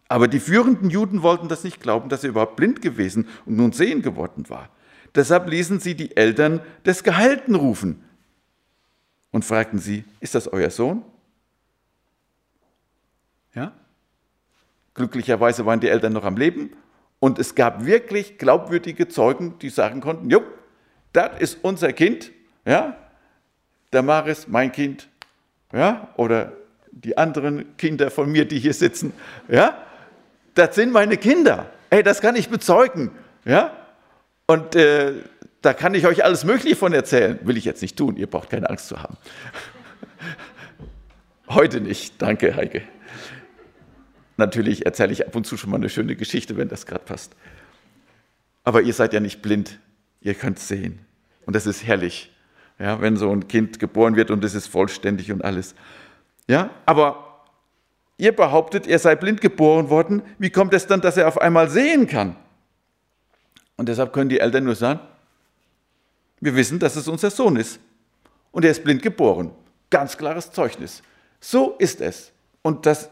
[0.06, 3.72] Aber die führenden Juden wollten das nicht glauben, dass er überhaupt blind gewesen und nun
[3.72, 4.68] sehen geworden war.
[5.16, 8.04] Deshalb ließen sie die Eltern des Gehalten rufen
[9.32, 11.02] und fragten sie, ist das euer Sohn?
[13.52, 13.72] Ja?
[14.94, 16.70] Glücklicherweise waren die Eltern noch am Leben
[17.22, 20.42] und es gab wirklich glaubwürdige Zeugen, die sagen konnten, jo,
[21.12, 22.32] das ist unser Kind,
[22.64, 22.96] ja,
[23.92, 25.08] der Maris, mein Kind,
[25.72, 26.50] ja, oder
[26.90, 29.12] die anderen Kinder von mir, die hier sitzen,
[29.46, 29.78] ja,
[30.54, 31.66] das sind meine Kinder.
[31.90, 33.12] Ey, das kann ich bezeugen,
[33.44, 33.70] ja.
[34.48, 35.12] Und äh,
[35.60, 37.38] da kann ich euch alles Mögliche von erzählen.
[37.44, 39.16] Will ich jetzt nicht tun, ihr braucht keine Angst zu haben.
[41.48, 42.82] Heute nicht, danke Heike.
[44.36, 47.34] Natürlich erzähle ich ab und zu schon mal eine schöne Geschichte, wenn das gerade passt.
[48.64, 49.78] Aber ihr seid ja nicht blind,
[50.20, 51.00] ihr könnt sehen.
[51.46, 52.30] Und das ist herrlich.
[52.78, 55.74] ja, wenn so ein Kind geboren wird und es ist vollständig und alles.
[56.48, 57.44] Ja, aber
[58.16, 60.22] ihr behauptet, er sei blind geboren worden.
[60.38, 62.36] Wie kommt es dann, dass er auf einmal sehen kann?
[63.76, 65.00] Und deshalb können die Eltern nur sagen,
[66.40, 67.78] wir wissen, dass es unser Sohn ist.
[68.50, 69.52] Und er ist blind geboren.
[69.90, 71.02] Ganz klares Zeugnis.
[71.40, 72.32] So ist es.
[72.62, 73.10] Und das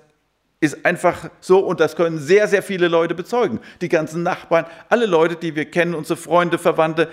[0.60, 3.60] ist einfach so und das können sehr, sehr viele Leute bezeugen.
[3.80, 7.10] Die ganzen Nachbarn, alle Leute, die wir kennen, unsere Freunde, Verwandte,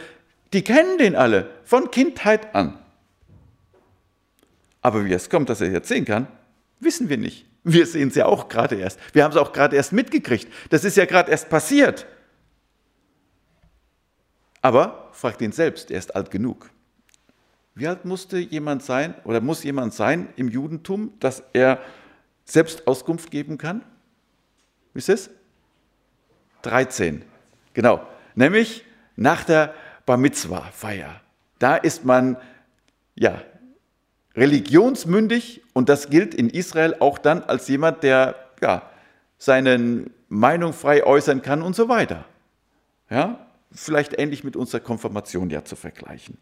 [0.53, 2.77] die kennen den alle von Kindheit an.
[4.81, 6.27] Aber wie es kommt, dass er jetzt sehen kann,
[6.79, 7.45] wissen wir nicht.
[7.63, 8.99] Wir sehen es ja auch gerade erst.
[9.13, 10.47] Wir haben es auch gerade erst mitgekriegt.
[10.69, 12.05] Das ist ja gerade erst passiert.
[14.61, 16.69] Aber fragt ihn selbst, er ist alt genug.
[17.75, 21.79] Wie alt musste jemand sein oder muss jemand sein im Judentum, dass er
[22.47, 23.83] selbst Auskunft geben kann?
[24.93, 25.29] Wie ist es?
[26.63, 27.23] 13.
[27.73, 28.01] Genau.
[28.35, 29.73] Nämlich nach der
[30.05, 31.21] Bar Mitzvah-Feier.
[31.59, 32.37] Da ist man
[33.15, 33.41] ja
[34.35, 38.89] religionsmündig und das gilt in Israel auch dann als jemand, der ja,
[39.37, 42.25] seine Meinung frei äußern kann und so weiter.
[43.09, 46.37] Ja, vielleicht ähnlich mit unserer Konfirmation ja zu vergleichen.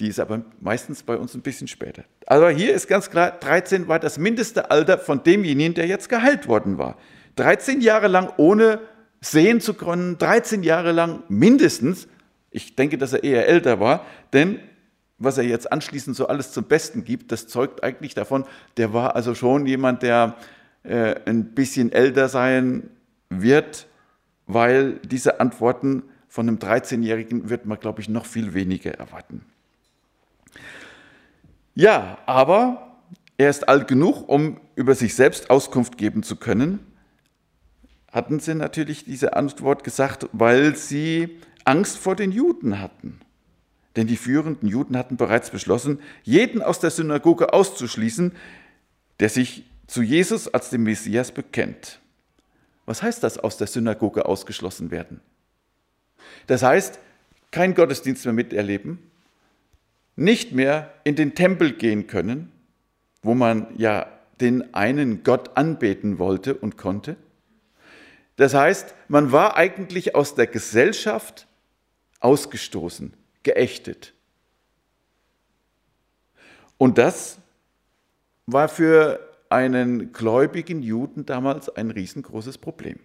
[0.00, 2.04] Die ist aber meistens bei uns ein bisschen später.
[2.26, 6.48] Aber hier ist ganz klar, 13 war das mindeste Alter von demjenigen, der jetzt geheilt
[6.48, 6.96] worden war.
[7.36, 8.80] 13 Jahre lang ohne
[9.20, 12.08] sehen zu können, 13 Jahre lang mindestens.
[12.50, 14.58] Ich denke, dass er eher älter war, denn
[15.18, 18.44] was er jetzt anschließend so alles zum Besten gibt, das zeugt eigentlich davon,
[18.76, 20.36] der war also schon jemand, der
[20.82, 22.90] äh, ein bisschen älter sein
[23.30, 23.86] wird,
[24.46, 29.42] weil diese Antworten von einem 13-Jährigen wird man, glaube ich, noch viel weniger erwarten.
[31.74, 32.98] Ja, aber
[33.36, 36.80] er ist alt genug, um über sich selbst Auskunft geben zu können
[38.14, 43.20] hatten sie natürlich diese Antwort gesagt, weil sie Angst vor den Juden hatten.
[43.96, 48.32] Denn die führenden Juden hatten bereits beschlossen, jeden aus der Synagoge auszuschließen,
[49.18, 51.98] der sich zu Jesus als dem Messias bekennt.
[52.86, 55.20] Was heißt das, aus der Synagoge ausgeschlossen werden?
[56.46, 57.00] Das heißt,
[57.50, 58.98] kein Gottesdienst mehr miterleben,
[60.16, 62.52] nicht mehr in den Tempel gehen können,
[63.22, 64.06] wo man ja
[64.40, 67.16] den einen Gott anbeten wollte und konnte,
[68.36, 71.46] das heißt, man war eigentlich aus der Gesellschaft
[72.20, 74.12] ausgestoßen, geächtet.
[76.78, 77.38] Und das
[78.46, 82.98] war für einen gläubigen Juden damals ein riesengroßes Problem.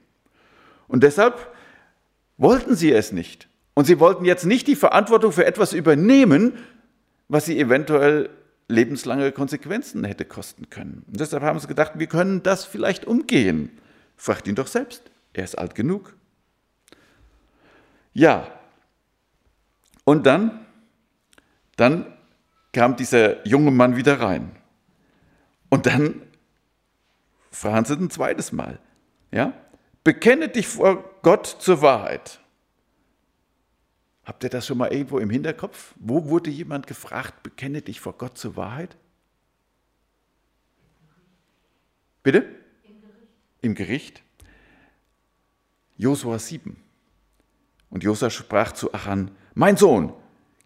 [0.88, 1.54] Und deshalb
[2.38, 3.48] wollten sie es nicht.
[3.76, 6.58] Und sie wollten jetzt nicht die Verantwortung für etwas übernehmen,
[7.30, 8.30] was sie eventuell
[8.68, 11.04] lebenslange Konsequenzen hätte kosten können.
[11.08, 13.72] Und deshalb haben sie gedacht, wir können das vielleicht umgehen.
[14.18, 15.04] Fragt ihn doch selbst.
[15.34, 16.16] Er ist alt genug.
[18.14, 18.48] Ja.
[20.04, 20.66] Und dann,
[21.78, 22.06] dann
[22.74, 24.52] kam dieser junge Mann wieder rein.
[25.70, 26.22] Und dann
[27.52, 28.80] fragen sie ein zweites Mal.
[29.32, 29.54] Ja?
[30.04, 32.40] Bekenne dich vor Gott zur Wahrheit.
[34.30, 35.96] Habt ihr das schon mal irgendwo im Hinterkopf?
[35.96, 38.96] Wo wurde jemand gefragt, bekenne dich vor Gott zur Wahrheit?
[42.22, 42.46] Bitte?
[42.84, 43.28] Im Gericht.
[43.62, 44.22] Im Gericht?
[45.98, 46.78] Josua 7.
[47.90, 50.14] Und Josua sprach zu Achan, mein Sohn,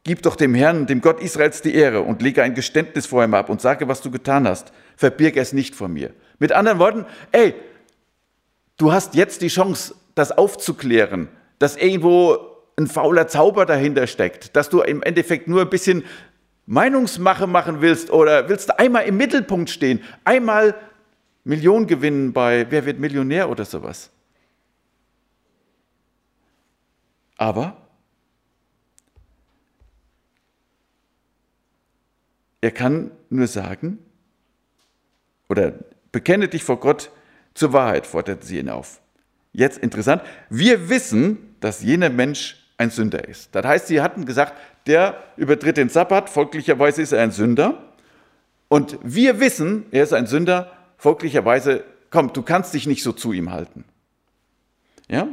[0.04, 3.34] gib doch dem Herrn, dem Gott Israels die Ehre und lege ein Geständnis vor ihm
[3.34, 4.74] ab und sage, was du getan hast.
[4.98, 6.14] Verbirg es nicht vor mir.
[6.38, 7.56] Mit anderen Worten, ey,
[8.76, 14.70] du hast jetzt die Chance, das aufzuklären, dass irgendwo ein fauler Zauber dahinter steckt, dass
[14.70, 16.04] du im Endeffekt nur ein bisschen
[16.66, 20.76] Meinungsmache machen willst oder willst einmal im Mittelpunkt stehen, einmal
[21.44, 24.10] Millionen gewinnen bei Wer wird Millionär oder sowas.
[27.38, 27.78] Aber
[32.62, 34.00] er kann nur sagen,
[35.50, 35.74] oder
[36.14, 37.12] bekenne dich vor Gott
[37.54, 39.02] zur Wahrheit, fordert sie ihn auf.
[39.52, 43.56] Jetzt interessant, wir wissen, dass jener Mensch ein Sünder ist.
[43.56, 44.54] Das heißt, sie hatten gesagt,
[44.86, 47.82] der übertritt den Sabbat, folglicherweise ist er ein Sünder.
[48.68, 53.34] Und wir wissen, er ist ein Sünder, folglicherweise, komm, du kannst dich nicht so zu
[53.34, 53.86] ihm halten.
[55.10, 55.28] Ja?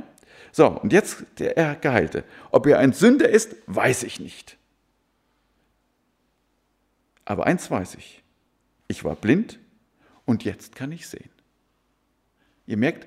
[0.53, 2.25] So, und jetzt der Geheilte.
[2.51, 4.57] Ob er ein Sünder ist, weiß ich nicht.
[7.25, 8.23] Aber eins weiß ich.
[8.89, 9.59] Ich war blind
[10.25, 11.31] und jetzt kann ich sehen.
[12.67, 13.07] Ihr merkt,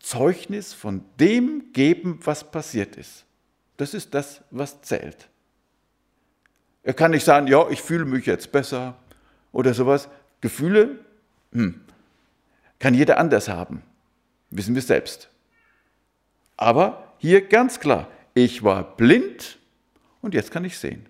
[0.00, 3.24] Zeugnis von dem geben, was passiert ist.
[3.78, 5.28] Das ist das, was zählt.
[6.82, 8.96] Er kann nicht sagen, ja, ich fühle mich jetzt besser
[9.52, 10.08] oder sowas.
[10.40, 10.98] Gefühle
[11.52, 11.80] hm,
[12.78, 13.82] kann jeder anders haben.
[14.50, 15.30] Wissen wir selbst.
[16.56, 19.58] Aber hier ganz klar, ich war blind
[20.22, 21.06] und jetzt kann ich sehen.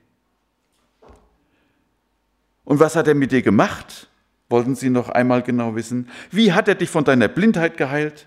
[2.64, 4.08] Und was hat er mit dir gemacht?
[4.50, 6.10] Wollten Sie noch einmal genau wissen?
[6.30, 8.26] Wie hat er dich von deiner Blindheit geheilt?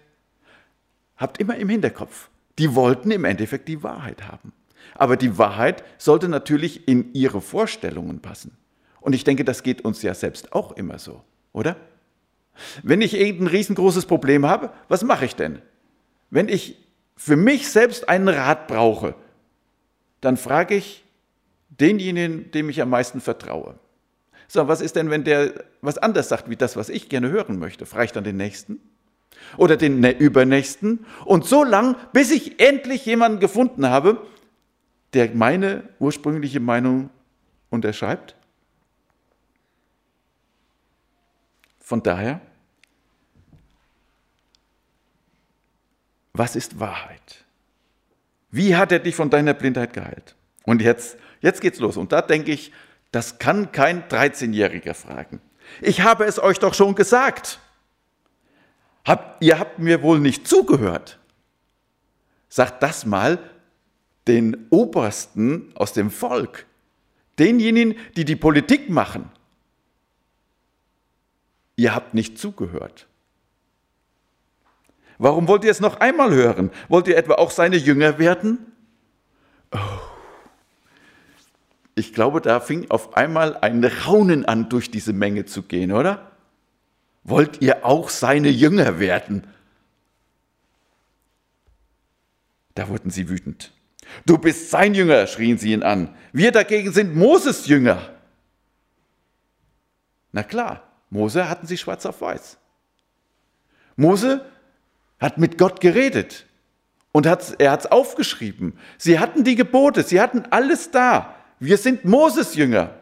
[1.16, 2.31] Habt immer im Hinterkopf,
[2.62, 4.54] die wollten im Endeffekt die Wahrheit haben.
[4.94, 8.56] Aber die Wahrheit sollte natürlich in ihre Vorstellungen passen.
[9.00, 11.76] Und ich denke, das geht uns ja selbst auch immer so, oder?
[12.84, 15.60] Wenn ich irgendein riesengroßes Problem habe, was mache ich denn?
[16.30, 16.78] Wenn ich
[17.18, 19.16] für mich selbst einen Rat brauche,
[20.22, 21.04] dann frage ich
[21.70, 23.80] denjenigen, dem ich am meisten vertraue.
[24.48, 27.58] So, was ist denn, wenn der was anders sagt, wie das, was ich gerne hören
[27.58, 27.88] möchte?
[27.88, 28.80] Frage ich dann den Nächsten?
[29.58, 31.06] Oder den Übernächsten?
[31.26, 34.26] Und so lang, bis ich endlich jemanden gefunden habe,
[35.14, 37.10] der meine ursprüngliche Meinung
[37.70, 38.36] unterschreibt?
[41.80, 42.40] Von daher,
[46.34, 47.44] was ist Wahrheit?
[48.50, 50.36] Wie hat er dich von deiner Blindheit geheilt?
[50.64, 51.98] Und jetzt, jetzt geht's los.
[51.98, 52.72] Und da denke ich,
[53.12, 55.42] das kann kein 13-Jähriger fragen.
[55.82, 57.60] Ich habe es euch doch schon gesagt.
[59.06, 61.20] Habt, ihr habt mir wohl nicht zugehört.
[62.50, 63.40] Sagt das mal
[64.28, 66.66] den Obersten aus dem Volk,
[67.40, 69.32] denjenigen, die die Politik machen
[71.82, 73.08] ihr habt nicht zugehört.
[75.18, 76.72] Warum wollt ihr es noch einmal hören?
[76.90, 78.72] Wollt ihr etwa auch seine Jünger werden?
[79.72, 79.78] Oh.
[81.96, 86.31] Ich glaube, da fing auf einmal ein Raunen an, durch diese Menge zu gehen, oder?
[87.24, 89.48] Wollt ihr auch seine Jünger werden?
[92.76, 93.72] Da wurden sie wütend.
[94.26, 96.16] Du bist sein Jünger, schrien sie ihn an.
[96.34, 98.10] Wir dagegen sind Moses Jünger.
[100.32, 102.58] Na klar, Mose hatten sie schwarz auf weiß.
[103.96, 104.46] Mose
[105.20, 106.46] hat mit Gott geredet
[107.12, 108.78] und hat, er hat es aufgeschrieben.
[108.98, 111.36] Sie hatten die Gebote, sie hatten alles da.
[111.60, 112.96] Wir sind Moses Jünger.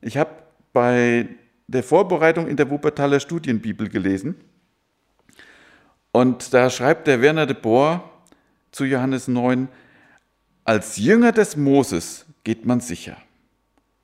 [0.00, 0.30] Ich habe
[0.72, 1.28] bei
[1.66, 4.36] der Vorbereitung in der Wuppertaler Studienbibel gelesen
[6.12, 8.10] und da schreibt der Werner de Boer
[8.70, 9.68] zu Johannes 9,
[10.64, 13.16] als Jünger des Moses geht man sicher.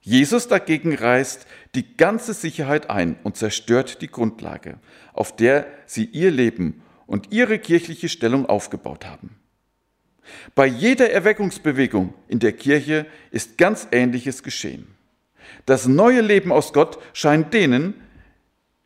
[0.01, 4.79] Jesus dagegen reißt die ganze Sicherheit ein und zerstört die Grundlage,
[5.13, 9.37] auf der sie ihr Leben und ihre kirchliche Stellung aufgebaut haben.
[10.55, 14.98] Bei jeder Erweckungsbewegung in der Kirche ist ganz Ähnliches geschehen.
[15.67, 17.95] Das neue Leben aus Gott scheint denen,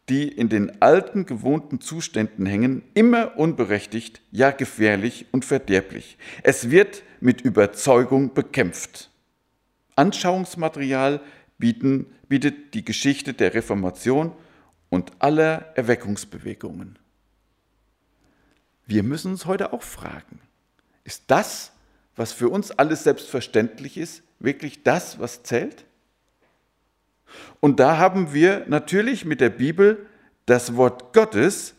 [0.09, 6.19] die in den alten gewohnten Zuständen hängen, immer unberechtigt, ja gefährlich und verderblich.
[6.43, 9.11] Es wird mit Überzeugung bekämpft.
[9.97, 11.21] Anschauungsmaterial
[11.59, 14.33] bieten, bietet die Geschichte der Reformation
[14.91, 16.99] und aller Erweckungsbewegungen.
[18.87, 20.41] Wir müssen uns heute auch fragen,
[21.05, 21.73] ist das,
[22.17, 25.85] was für uns alles selbstverständlich ist, wirklich das, was zählt?
[27.61, 30.07] Und da haben wir natürlich mit der Bibel
[30.47, 31.75] das Wort Gottes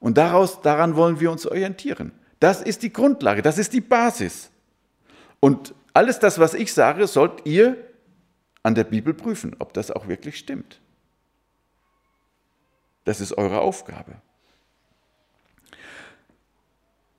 [0.00, 2.12] und daraus, daran wollen wir uns orientieren.
[2.38, 4.50] Das ist die Grundlage, das ist die Basis.
[5.40, 7.76] Und alles das, was ich sage, sollt ihr
[8.62, 10.80] an der Bibel prüfen, ob das auch wirklich stimmt.
[13.04, 14.16] Das ist eure Aufgabe.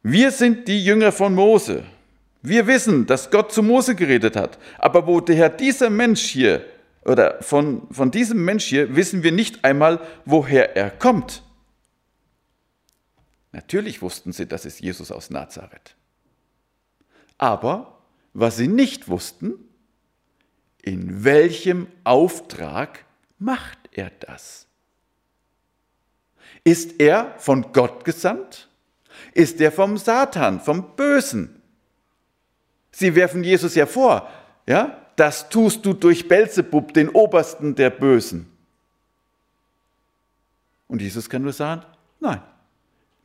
[0.03, 1.83] Wir sind die Jünger von Mose.
[2.41, 4.59] Wir wissen, dass Gott zu Mose geredet hat.
[4.77, 6.63] Aber woher dieser Mensch hier
[7.05, 11.43] oder von, von diesem Mensch hier wissen wir nicht einmal, woher er kommt.
[13.51, 15.95] Natürlich wussten sie, das ist Jesus aus Nazareth.
[17.37, 17.99] Aber
[18.33, 19.53] was sie nicht wussten,
[20.81, 23.05] in welchem Auftrag
[23.39, 24.67] macht er das?
[26.63, 28.67] Ist er von Gott gesandt?
[29.33, 31.61] Ist er vom Satan, vom Bösen?
[32.91, 34.29] Sie werfen Jesus ja vor,
[34.67, 38.47] ja, das tust du durch Belzebub, den Obersten der Bösen.
[40.87, 41.83] Und Jesus kann nur sagen,
[42.19, 42.41] nein,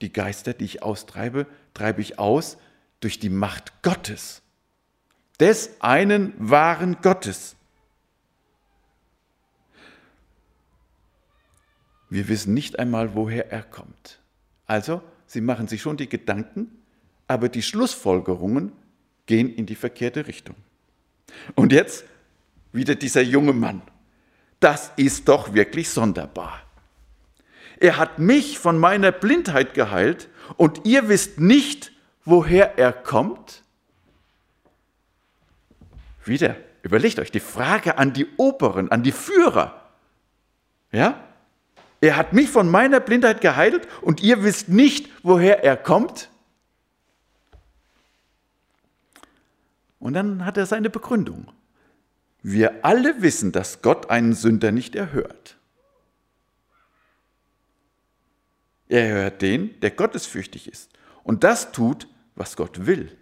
[0.00, 2.56] die Geister, die ich austreibe, treibe ich aus
[3.00, 4.42] durch die Macht Gottes
[5.40, 7.56] des einen wahren Gottes.
[12.10, 14.20] Wir wissen nicht einmal, woher er kommt.
[14.66, 16.82] Also, sie machen sich schon die Gedanken,
[17.26, 18.72] aber die Schlussfolgerungen
[19.26, 20.56] gehen in die verkehrte Richtung.
[21.54, 22.04] Und jetzt
[22.72, 23.82] wieder dieser junge Mann.
[24.60, 26.60] Das ist doch wirklich sonderbar.
[27.78, 31.92] Er hat mich von meiner Blindheit geheilt und ihr wisst nicht,
[32.24, 33.62] woher er kommt?
[36.24, 39.88] Wieder, überlegt euch die Frage an die Oberen, an die Führer.
[40.92, 41.24] Ja?
[42.00, 46.29] Er hat mich von meiner Blindheit geheilt und ihr wisst nicht, woher er kommt?
[50.00, 51.52] Und dann hat er seine Begründung.
[52.42, 55.58] Wir alle wissen, dass Gott einen Sünder nicht erhört.
[58.88, 60.90] Er hört den, der gottesfürchtig ist
[61.22, 63.16] und das tut, was Gott will.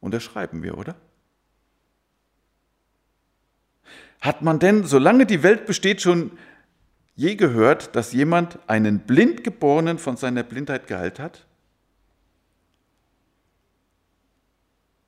[0.00, 0.94] Unterschreiben wir, oder?
[4.20, 6.38] Hat man denn, solange die Welt besteht, schon
[7.14, 11.44] je gehört, dass jemand einen Blindgeborenen von seiner Blindheit geheilt hat?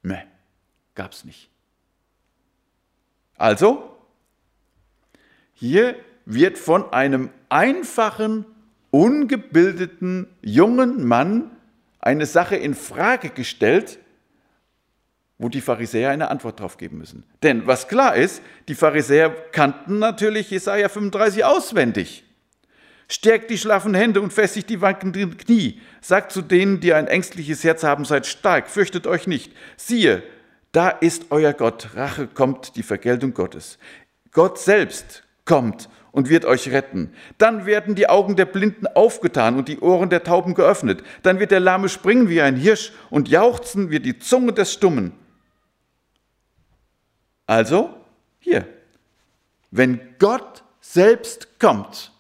[0.04, 0.22] Ne,
[0.94, 1.50] gab's nicht.
[3.36, 3.96] Also,
[5.54, 5.96] hier
[6.26, 8.44] wird von einem einfachen,
[8.90, 11.50] ungebildeten jungen Mann
[11.98, 13.98] eine Sache in Frage gestellt,
[15.38, 17.24] wo die Pharisäer eine Antwort drauf geben müssen.
[17.42, 22.24] Denn was klar ist, die Pharisäer kannten natürlich Jesaja 35 auswendig.
[23.08, 25.80] Stärkt die schlaffen Hände und festigt die wankenden Knie.
[26.00, 29.52] Sagt zu denen, die ein ängstliches Herz haben, seid stark, fürchtet euch nicht.
[29.76, 30.22] Siehe,
[30.72, 31.90] da ist euer Gott.
[31.94, 33.78] Rache kommt, die Vergeltung Gottes.
[34.32, 37.12] Gott selbst kommt und wird euch retten.
[37.38, 41.02] Dann werden die Augen der Blinden aufgetan und die Ohren der Tauben geöffnet.
[41.22, 45.12] Dann wird der Lahme springen wie ein Hirsch und jauchzen wie die Zunge des Stummen.
[47.46, 47.94] Also,
[48.38, 48.66] hier,
[49.70, 52.13] wenn Gott selbst kommt,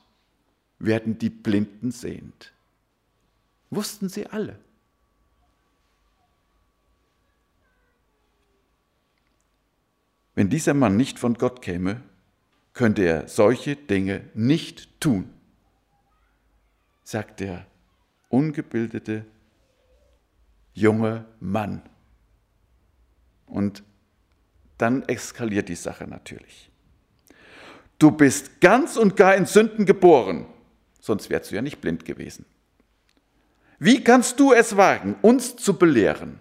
[0.78, 2.52] werden die Blinden sehend.
[3.70, 4.58] Wussten sie alle.
[10.34, 12.02] Wenn dieser Mann nicht von Gott käme,
[12.72, 15.32] könnte er solche Dinge nicht tun,
[17.04, 17.66] sagt der
[18.28, 19.24] ungebildete
[20.72, 21.82] junge Mann.
[23.46, 23.84] Und
[24.76, 26.70] dann eskaliert die Sache natürlich.
[27.98, 30.46] Du bist ganz und gar in Sünden geboren,
[31.04, 32.46] sonst wärst du ja nicht blind gewesen.
[33.78, 36.38] Wie kannst du es wagen, uns zu belehren?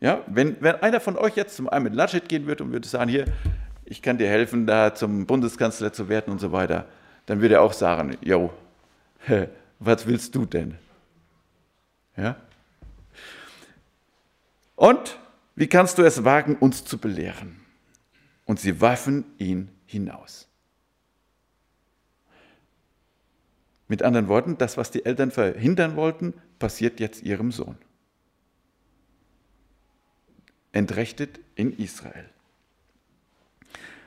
[0.00, 3.08] Ja, wenn, wenn einer von euch jetzt zum Armin Laschet gehen würde und würde sagen,
[3.08, 3.24] hier,
[3.86, 6.86] ich kann dir helfen, da zum Bundeskanzler zu werden und so weiter,
[7.24, 8.52] dann würde er auch sagen, jo,
[9.78, 10.76] was willst du denn?
[12.16, 12.36] Ja?
[14.76, 15.18] Und
[15.54, 17.60] wie kannst du es wagen, uns zu belehren?
[18.44, 20.51] Und sie warfen ihn hinaus.
[23.88, 27.76] Mit anderen Worten, das, was die Eltern verhindern wollten, passiert jetzt ihrem Sohn.
[30.72, 32.28] Entrechtet in Israel.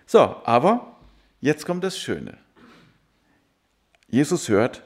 [0.05, 0.97] So, aber
[1.41, 2.37] jetzt kommt das Schöne.
[4.07, 4.83] Jesus hört,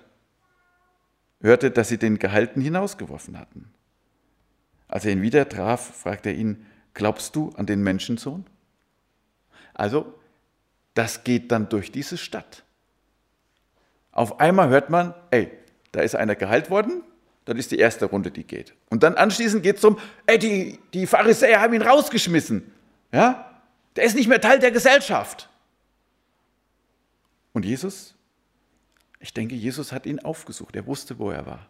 [1.42, 3.72] hörte, dass sie den Gehalten hinausgeworfen hatten.
[4.88, 8.46] Als er ihn wieder traf, fragte er ihn, glaubst du an den Menschensohn?
[9.74, 10.14] Also,
[10.96, 12.64] das geht dann durch diese Stadt.
[14.20, 15.49] Auf einmal hört man, ey,
[15.93, 17.03] da ist einer geheilt worden,
[17.45, 18.74] dann ist die erste Runde, die geht.
[18.89, 22.70] Und dann anschließend geht es um, ey, die, die Pharisäer haben ihn rausgeschmissen.
[23.13, 23.61] Ja?
[23.95, 25.47] Der ist nicht mehr Teil der Gesellschaft.
[27.53, 28.13] Und Jesus,
[29.22, 30.76] ich denke, Jesus hat ihn aufgesucht.
[30.76, 31.65] Er wusste, wo er war.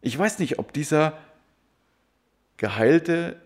[0.00, 1.18] Ich weiß nicht, ob dieser
[2.56, 3.38] Geheilte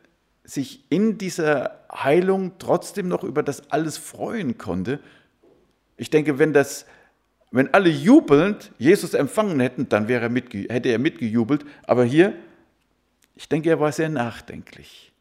[0.44, 5.00] sich in dieser Heilung trotzdem noch über das alles freuen konnte.
[5.96, 6.86] Ich denke, wenn, das,
[7.50, 11.64] wenn alle jubelnd Jesus empfangen hätten, dann wäre er hätte er mitgejubelt.
[11.84, 12.34] Aber hier,
[13.34, 15.12] ich denke, er war sehr nachdenklich.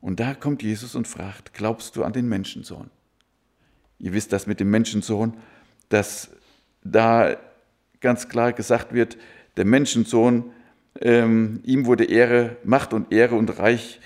[0.00, 2.90] Und da kommt Jesus und fragt, glaubst du an den Menschensohn?
[3.98, 5.34] Ihr wisst das mit dem Menschensohn,
[5.90, 6.30] dass
[6.82, 7.36] da
[8.00, 9.18] ganz klar gesagt wird,
[9.58, 10.52] der Menschensohn,
[11.00, 14.00] ähm, ihm wurde Ehre, Macht und Ehre und Reich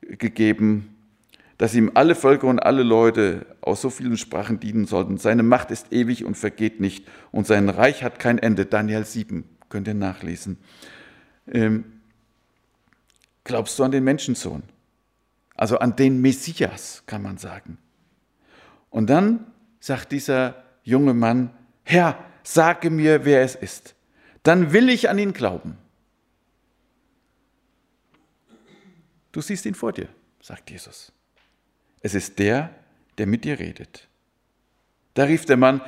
[0.00, 0.96] gegeben,
[1.62, 5.16] dass ihm alle Völker und alle Leute aus so vielen Sprachen dienen sollten.
[5.16, 8.66] Seine Macht ist ewig und vergeht nicht und sein Reich hat kein Ende.
[8.66, 10.58] Daniel 7, könnt ihr nachlesen.
[11.46, 11.84] Ähm,
[13.44, 14.64] glaubst du an den Menschensohn?
[15.54, 17.78] Also an den Messias, kann man sagen.
[18.90, 19.46] Und dann
[19.78, 21.50] sagt dieser junge Mann,
[21.84, 23.94] Herr, sage mir, wer es ist.
[24.42, 25.78] Dann will ich an ihn glauben.
[29.30, 30.08] Du siehst ihn vor dir,
[30.40, 31.12] sagt Jesus.
[32.02, 32.74] Es ist der,
[33.16, 34.08] der mit dir redet.
[35.14, 35.80] Da rief der Mann,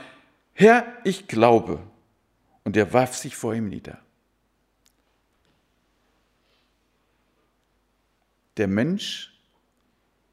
[0.52, 1.82] Herr, ich glaube.
[2.62, 3.98] Und er warf sich vor ihm nieder.
[8.56, 9.38] Der Mensch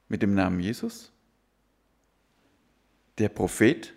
[0.07, 1.11] mit dem Namen Jesus,
[3.17, 3.93] der Prophet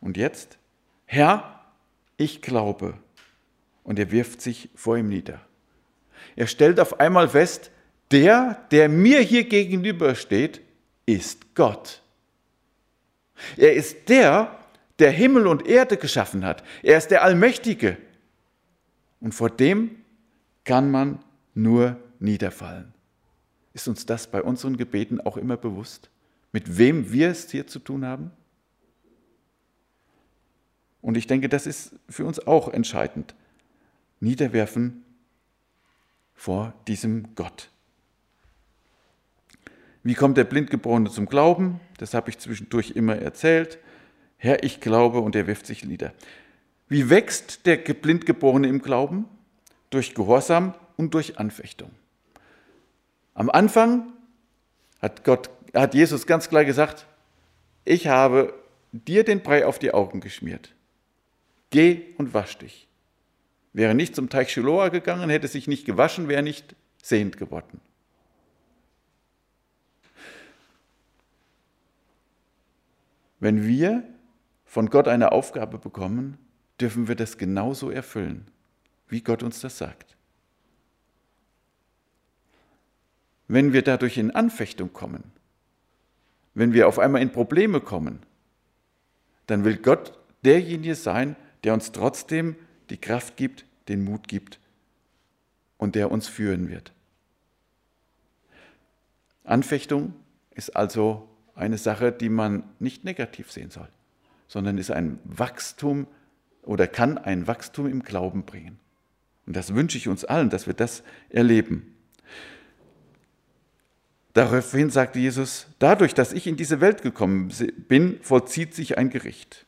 [0.00, 0.58] und jetzt,
[1.04, 1.64] Herr,
[2.16, 2.98] ich glaube.
[3.82, 5.44] Und er wirft sich vor ihm nieder.
[6.36, 7.72] Er stellt auf einmal fest,
[8.12, 10.60] der, der mir hier gegenübersteht,
[11.06, 12.02] ist Gott.
[13.56, 14.58] Er ist der,
[14.98, 16.62] der Himmel und Erde geschaffen hat.
[16.82, 17.96] Er ist der Allmächtige.
[19.20, 19.96] Und vor dem
[20.64, 21.18] kann man
[21.54, 22.92] nur niederfallen.
[23.74, 26.10] Ist uns das bei unseren Gebeten auch immer bewusst?
[26.52, 28.30] Mit wem wir es hier zu tun haben?
[31.00, 33.34] Und ich denke, das ist für uns auch entscheidend.
[34.20, 35.04] Niederwerfen
[36.34, 37.71] vor diesem Gott.
[40.02, 41.80] Wie kommt der Blindgeborene zum Glauben?
[41.98, 43.78] Das habe ich zwischendurch immer erzählt.
[44.36, 46.12] Herr, ich glaube und er wirft sich nieder.
[46.88, 49.26] Wie wächst der Blindgeborene im Glauben?
[49.90, 51.90] Durch Gehorsam und durch Anfechtung.
[53.34, 54.12] Am Anfang
[55.00, 57.06] hat, Gott, hat Jesus ganz klar gesagt,
[57.84, 58.54] ich habe
[58.92, 60.74] dir den Brei auf die Augen geschmiert.
[61.70, 62.88] Geh und wasch dich.
[63.72, 67.80] Wäre nicht zum Teich Shiloah gegangen, hätte sich nicht gewaschen, wäre nicht sehend geworden.
[73.42, 74.04] Wenn wir
[74.64, 76.38] von Gott eine Aufgabe bekommen,
[76.80, 78.46] dürfen wir das genauso erfüllen,
[79.08, 80.16] wie Gott uns das sagt.
[83.48, 85.24] Wenn wir dadurch in Anfechtung kommen,
[86.54, 88.20] wenn wir auf einmal in Probleme kommen,
[89.48, 91.34] dann will Gott derjenige sein,
[91.64, 92.54] der uns trotzdem
[92.90, 94.60] die Kraft gibt, den Mut gibt
[95.78, 96.92] und der uns führen wird.
[99.42, 100.14] Anfechtung
[100.54, 103.88] ist also eine Sache, die man nicht negativ sehen soll,
[104.48, 106.06] sondern ist ein Wachstum
[106.62, 108.78] oder kann ein Wachstum im Glauben bringen.
[109.46, 111.94] Und das wünsche ich uns allen, dass wir das erleben.
[114.34, 117.52] Daraufhin sagte Jesus, dadurch, dass ich in diese Welt gekommen
[117.88, 119.66] bin, vollzieht sich ein Gericht.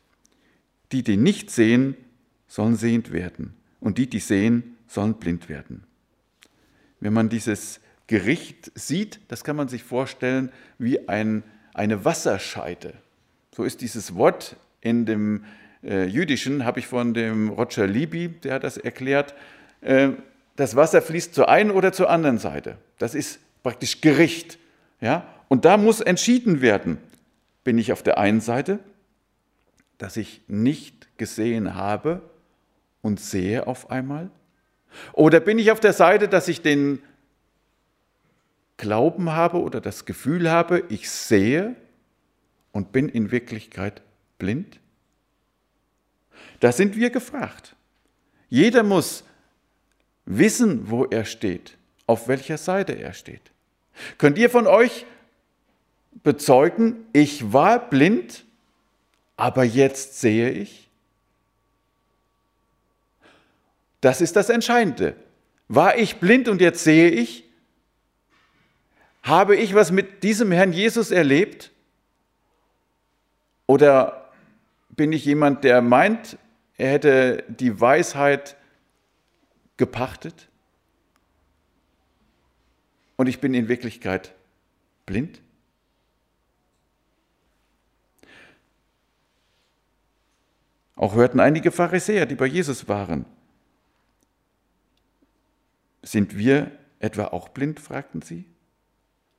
[0.93, 1.97] Die, die nicht sehen,
[2.47, 3.55] sollen sehend werden.
[3.81, 5.85] Und die, die sehen, sollen blind werden.
[7.01, 11.43] Wenn man dieses Gericht sieht, das kann man sich vorstellen wie ein
[11.75, 12.95] eine Wasserscheide.
[13.55, 15.45] So ist dieses Wort in dem
[15.83, 19.35] äh, Jüdischen, habe ich von dem Roger Libby, der hat das erklärt.
[19.81, 20.11] Äh,
[20.57, 22.79] das Wasser fließt zur einen oder zur anderen Seite.
[22.99, 24.59] Das ist praktisch Gericht.
[25.01, 25.27] Ja?
[25.49, 26.99] Und da muss entschieden werden,
[27.65, 28.79] bin ich auf der einen Seite,
[29.99, 32.23] dass ich nicht gesehen habe
[33.03, 34.31] und sehe auf einmal?
[35.13, 37.03] Oder bin ich auf der Seite, dass ich den
[38.85, 41.75] Glauben habe oder das Gefühl habe, ich sehe
[42.71, 44.03] und bin in Wirklichkeit
[44.37, 44.79] blind?
[46.61, 47.77] Da sind wir gefragt.
[48.51, 49.25] Jeder muss
[50.27, 53.53] wissen, wo er steht, auf welcher Seite er steht.
[54.19, 55.07] Könnt ihr von euch
[56.23, 58.45] bezeugen, ich war blind,
[59.39, 60.91] aber jetzt sehe ich?
[64.03, 65.17] Das ist das Entscheidende.
[65.69, 67.45] War ich blind und jetzt sehe ich?
[69.25, 71.73] Habe ich was mit diesem Herrn Jesus erlebt?
[73.67, 74.31] Oder
[74.91, 76.37] bin ich jemand, der meint,
[76.77, 78.55] er hätte die Weisheit
[79.79, 80.51] gepachtet?
[83.17, 84.35] Und ich bin in Wirklichkeit
[85.07, 85.41] blind?
[90.97, 93.25] Auch hörten einige Pharisäer, die bei Jesus waren.
[96.03, 97.81] Sind wir etwa auch blind?
[97.81, 98.45] fragten sie.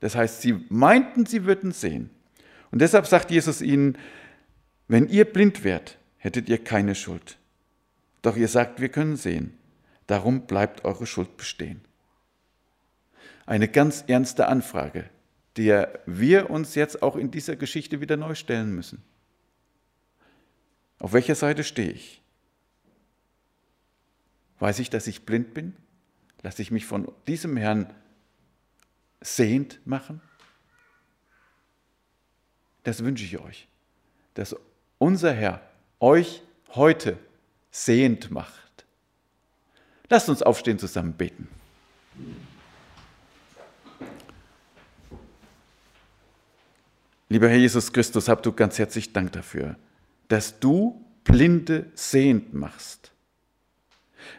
[0.06, 2.12] Das heißt, sie meinten, sie würden sehen.
[2.70, 3.98] Und deshalb sagt Jesus ihnen,
[4.88, 7.40] wenn ihr blind wärt, hättet ihr keine Schuld.
[8.22, 9.58] Doch ihr sagt, wir können sehen.
[10.06, 11.82] Darum bleibt eure Schuld bestehen.
[13.48, 15.10] Eine ganz ernste Anfrage,
[15.58, 19.02] der wir uns jetzt auch in dieser Geschichte wieder neu stellen müssen.
[21.00, 22.22] Auf welcher Seite stehe ich?
[24.60, 25.74] Weiß ich, dass ich blind bin?
[26.44, 27.92] Lasse ich mich von diesem Herrn
[29.22, 30.22] sehend machen?
[32.84, 33.68] Das wünsche ich euch,
[34.36, 34.56] dass
[34.98, 35.62] unser Herr
[36.00, 37.18] euch heute
[37.72, 38.86] sehend macht.
[40.10, 41.48] Lasst uns aufstehen, zusammen beten.
[47.28, 49.78] Lieber Herr Jesus Christus, hab du ganz herzlich Dank dafür,
[50.28, 53.12] dass du Blinde sehend machst,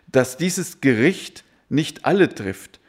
[0.07, 2.81] dass dieses Gericht nicht alle trifft,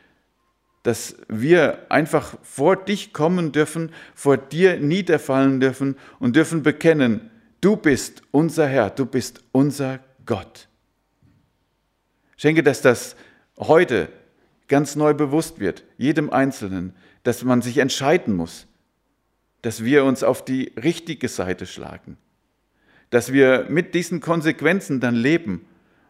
[0.88, 7.30] dass wir einfach vor dich kommen dürfen, vor dir niederfallen dürfen und dürfen bekennen,
[7.60, 10.70] du bist unser Herr, du bist unser Gott.
[12.38, 13.18] Schenke, dass das
[13.58, 14.08] heute
[14.70, 18.66] ganz neu bewusst wird, jedem Einzelnen, dass man sich entscheiden muss,
[19.64, 22.16] dass wir uns auf die richtige Seite schlagen,
[23.10, 25.66] dass wir mit diesen Konsequenzen dann leben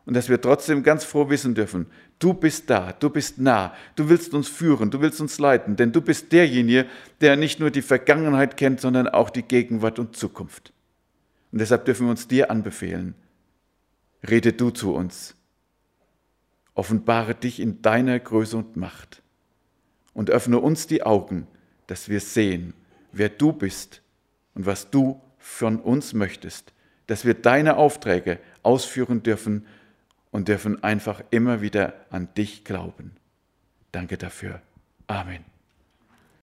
[0.07, 1.85] und dass wir trotzdem ganz froh wissen dürfen,
[2.17, 5.91] du bist da, du bist nah, du willst uns führen, du willst uns leiten, denn
[5.91, 6.85] du bist derjenige,
[7.19, 10.71] der nicht nur die Vergangenheit kennt, sondern auch die Gegenwart und Zukunft.
[11.51, 13.15] Und deshalb dürfen wir uns dir anbefehlen.
[14.27, 15.35] Rede du zu uns.
[16.73, 19.21] Offenbare dich in deiner Größe und Macht
[20.13, 21.47] und öffne uns die Augen,
[21.87, 22.73] dass wir sehen,
[23.11, 24.01] wer du bist
[24.53, 26.71] und was du von uns möchtest,
[27.07, 29.65] dass wir deine Aufträge ausführen dürfen
[30.37, 33.15] und dürfen einfach immer wieder an dich glauben.
[33.91, 34.61] Danke dafür.
[35.07, 35.43] Amen.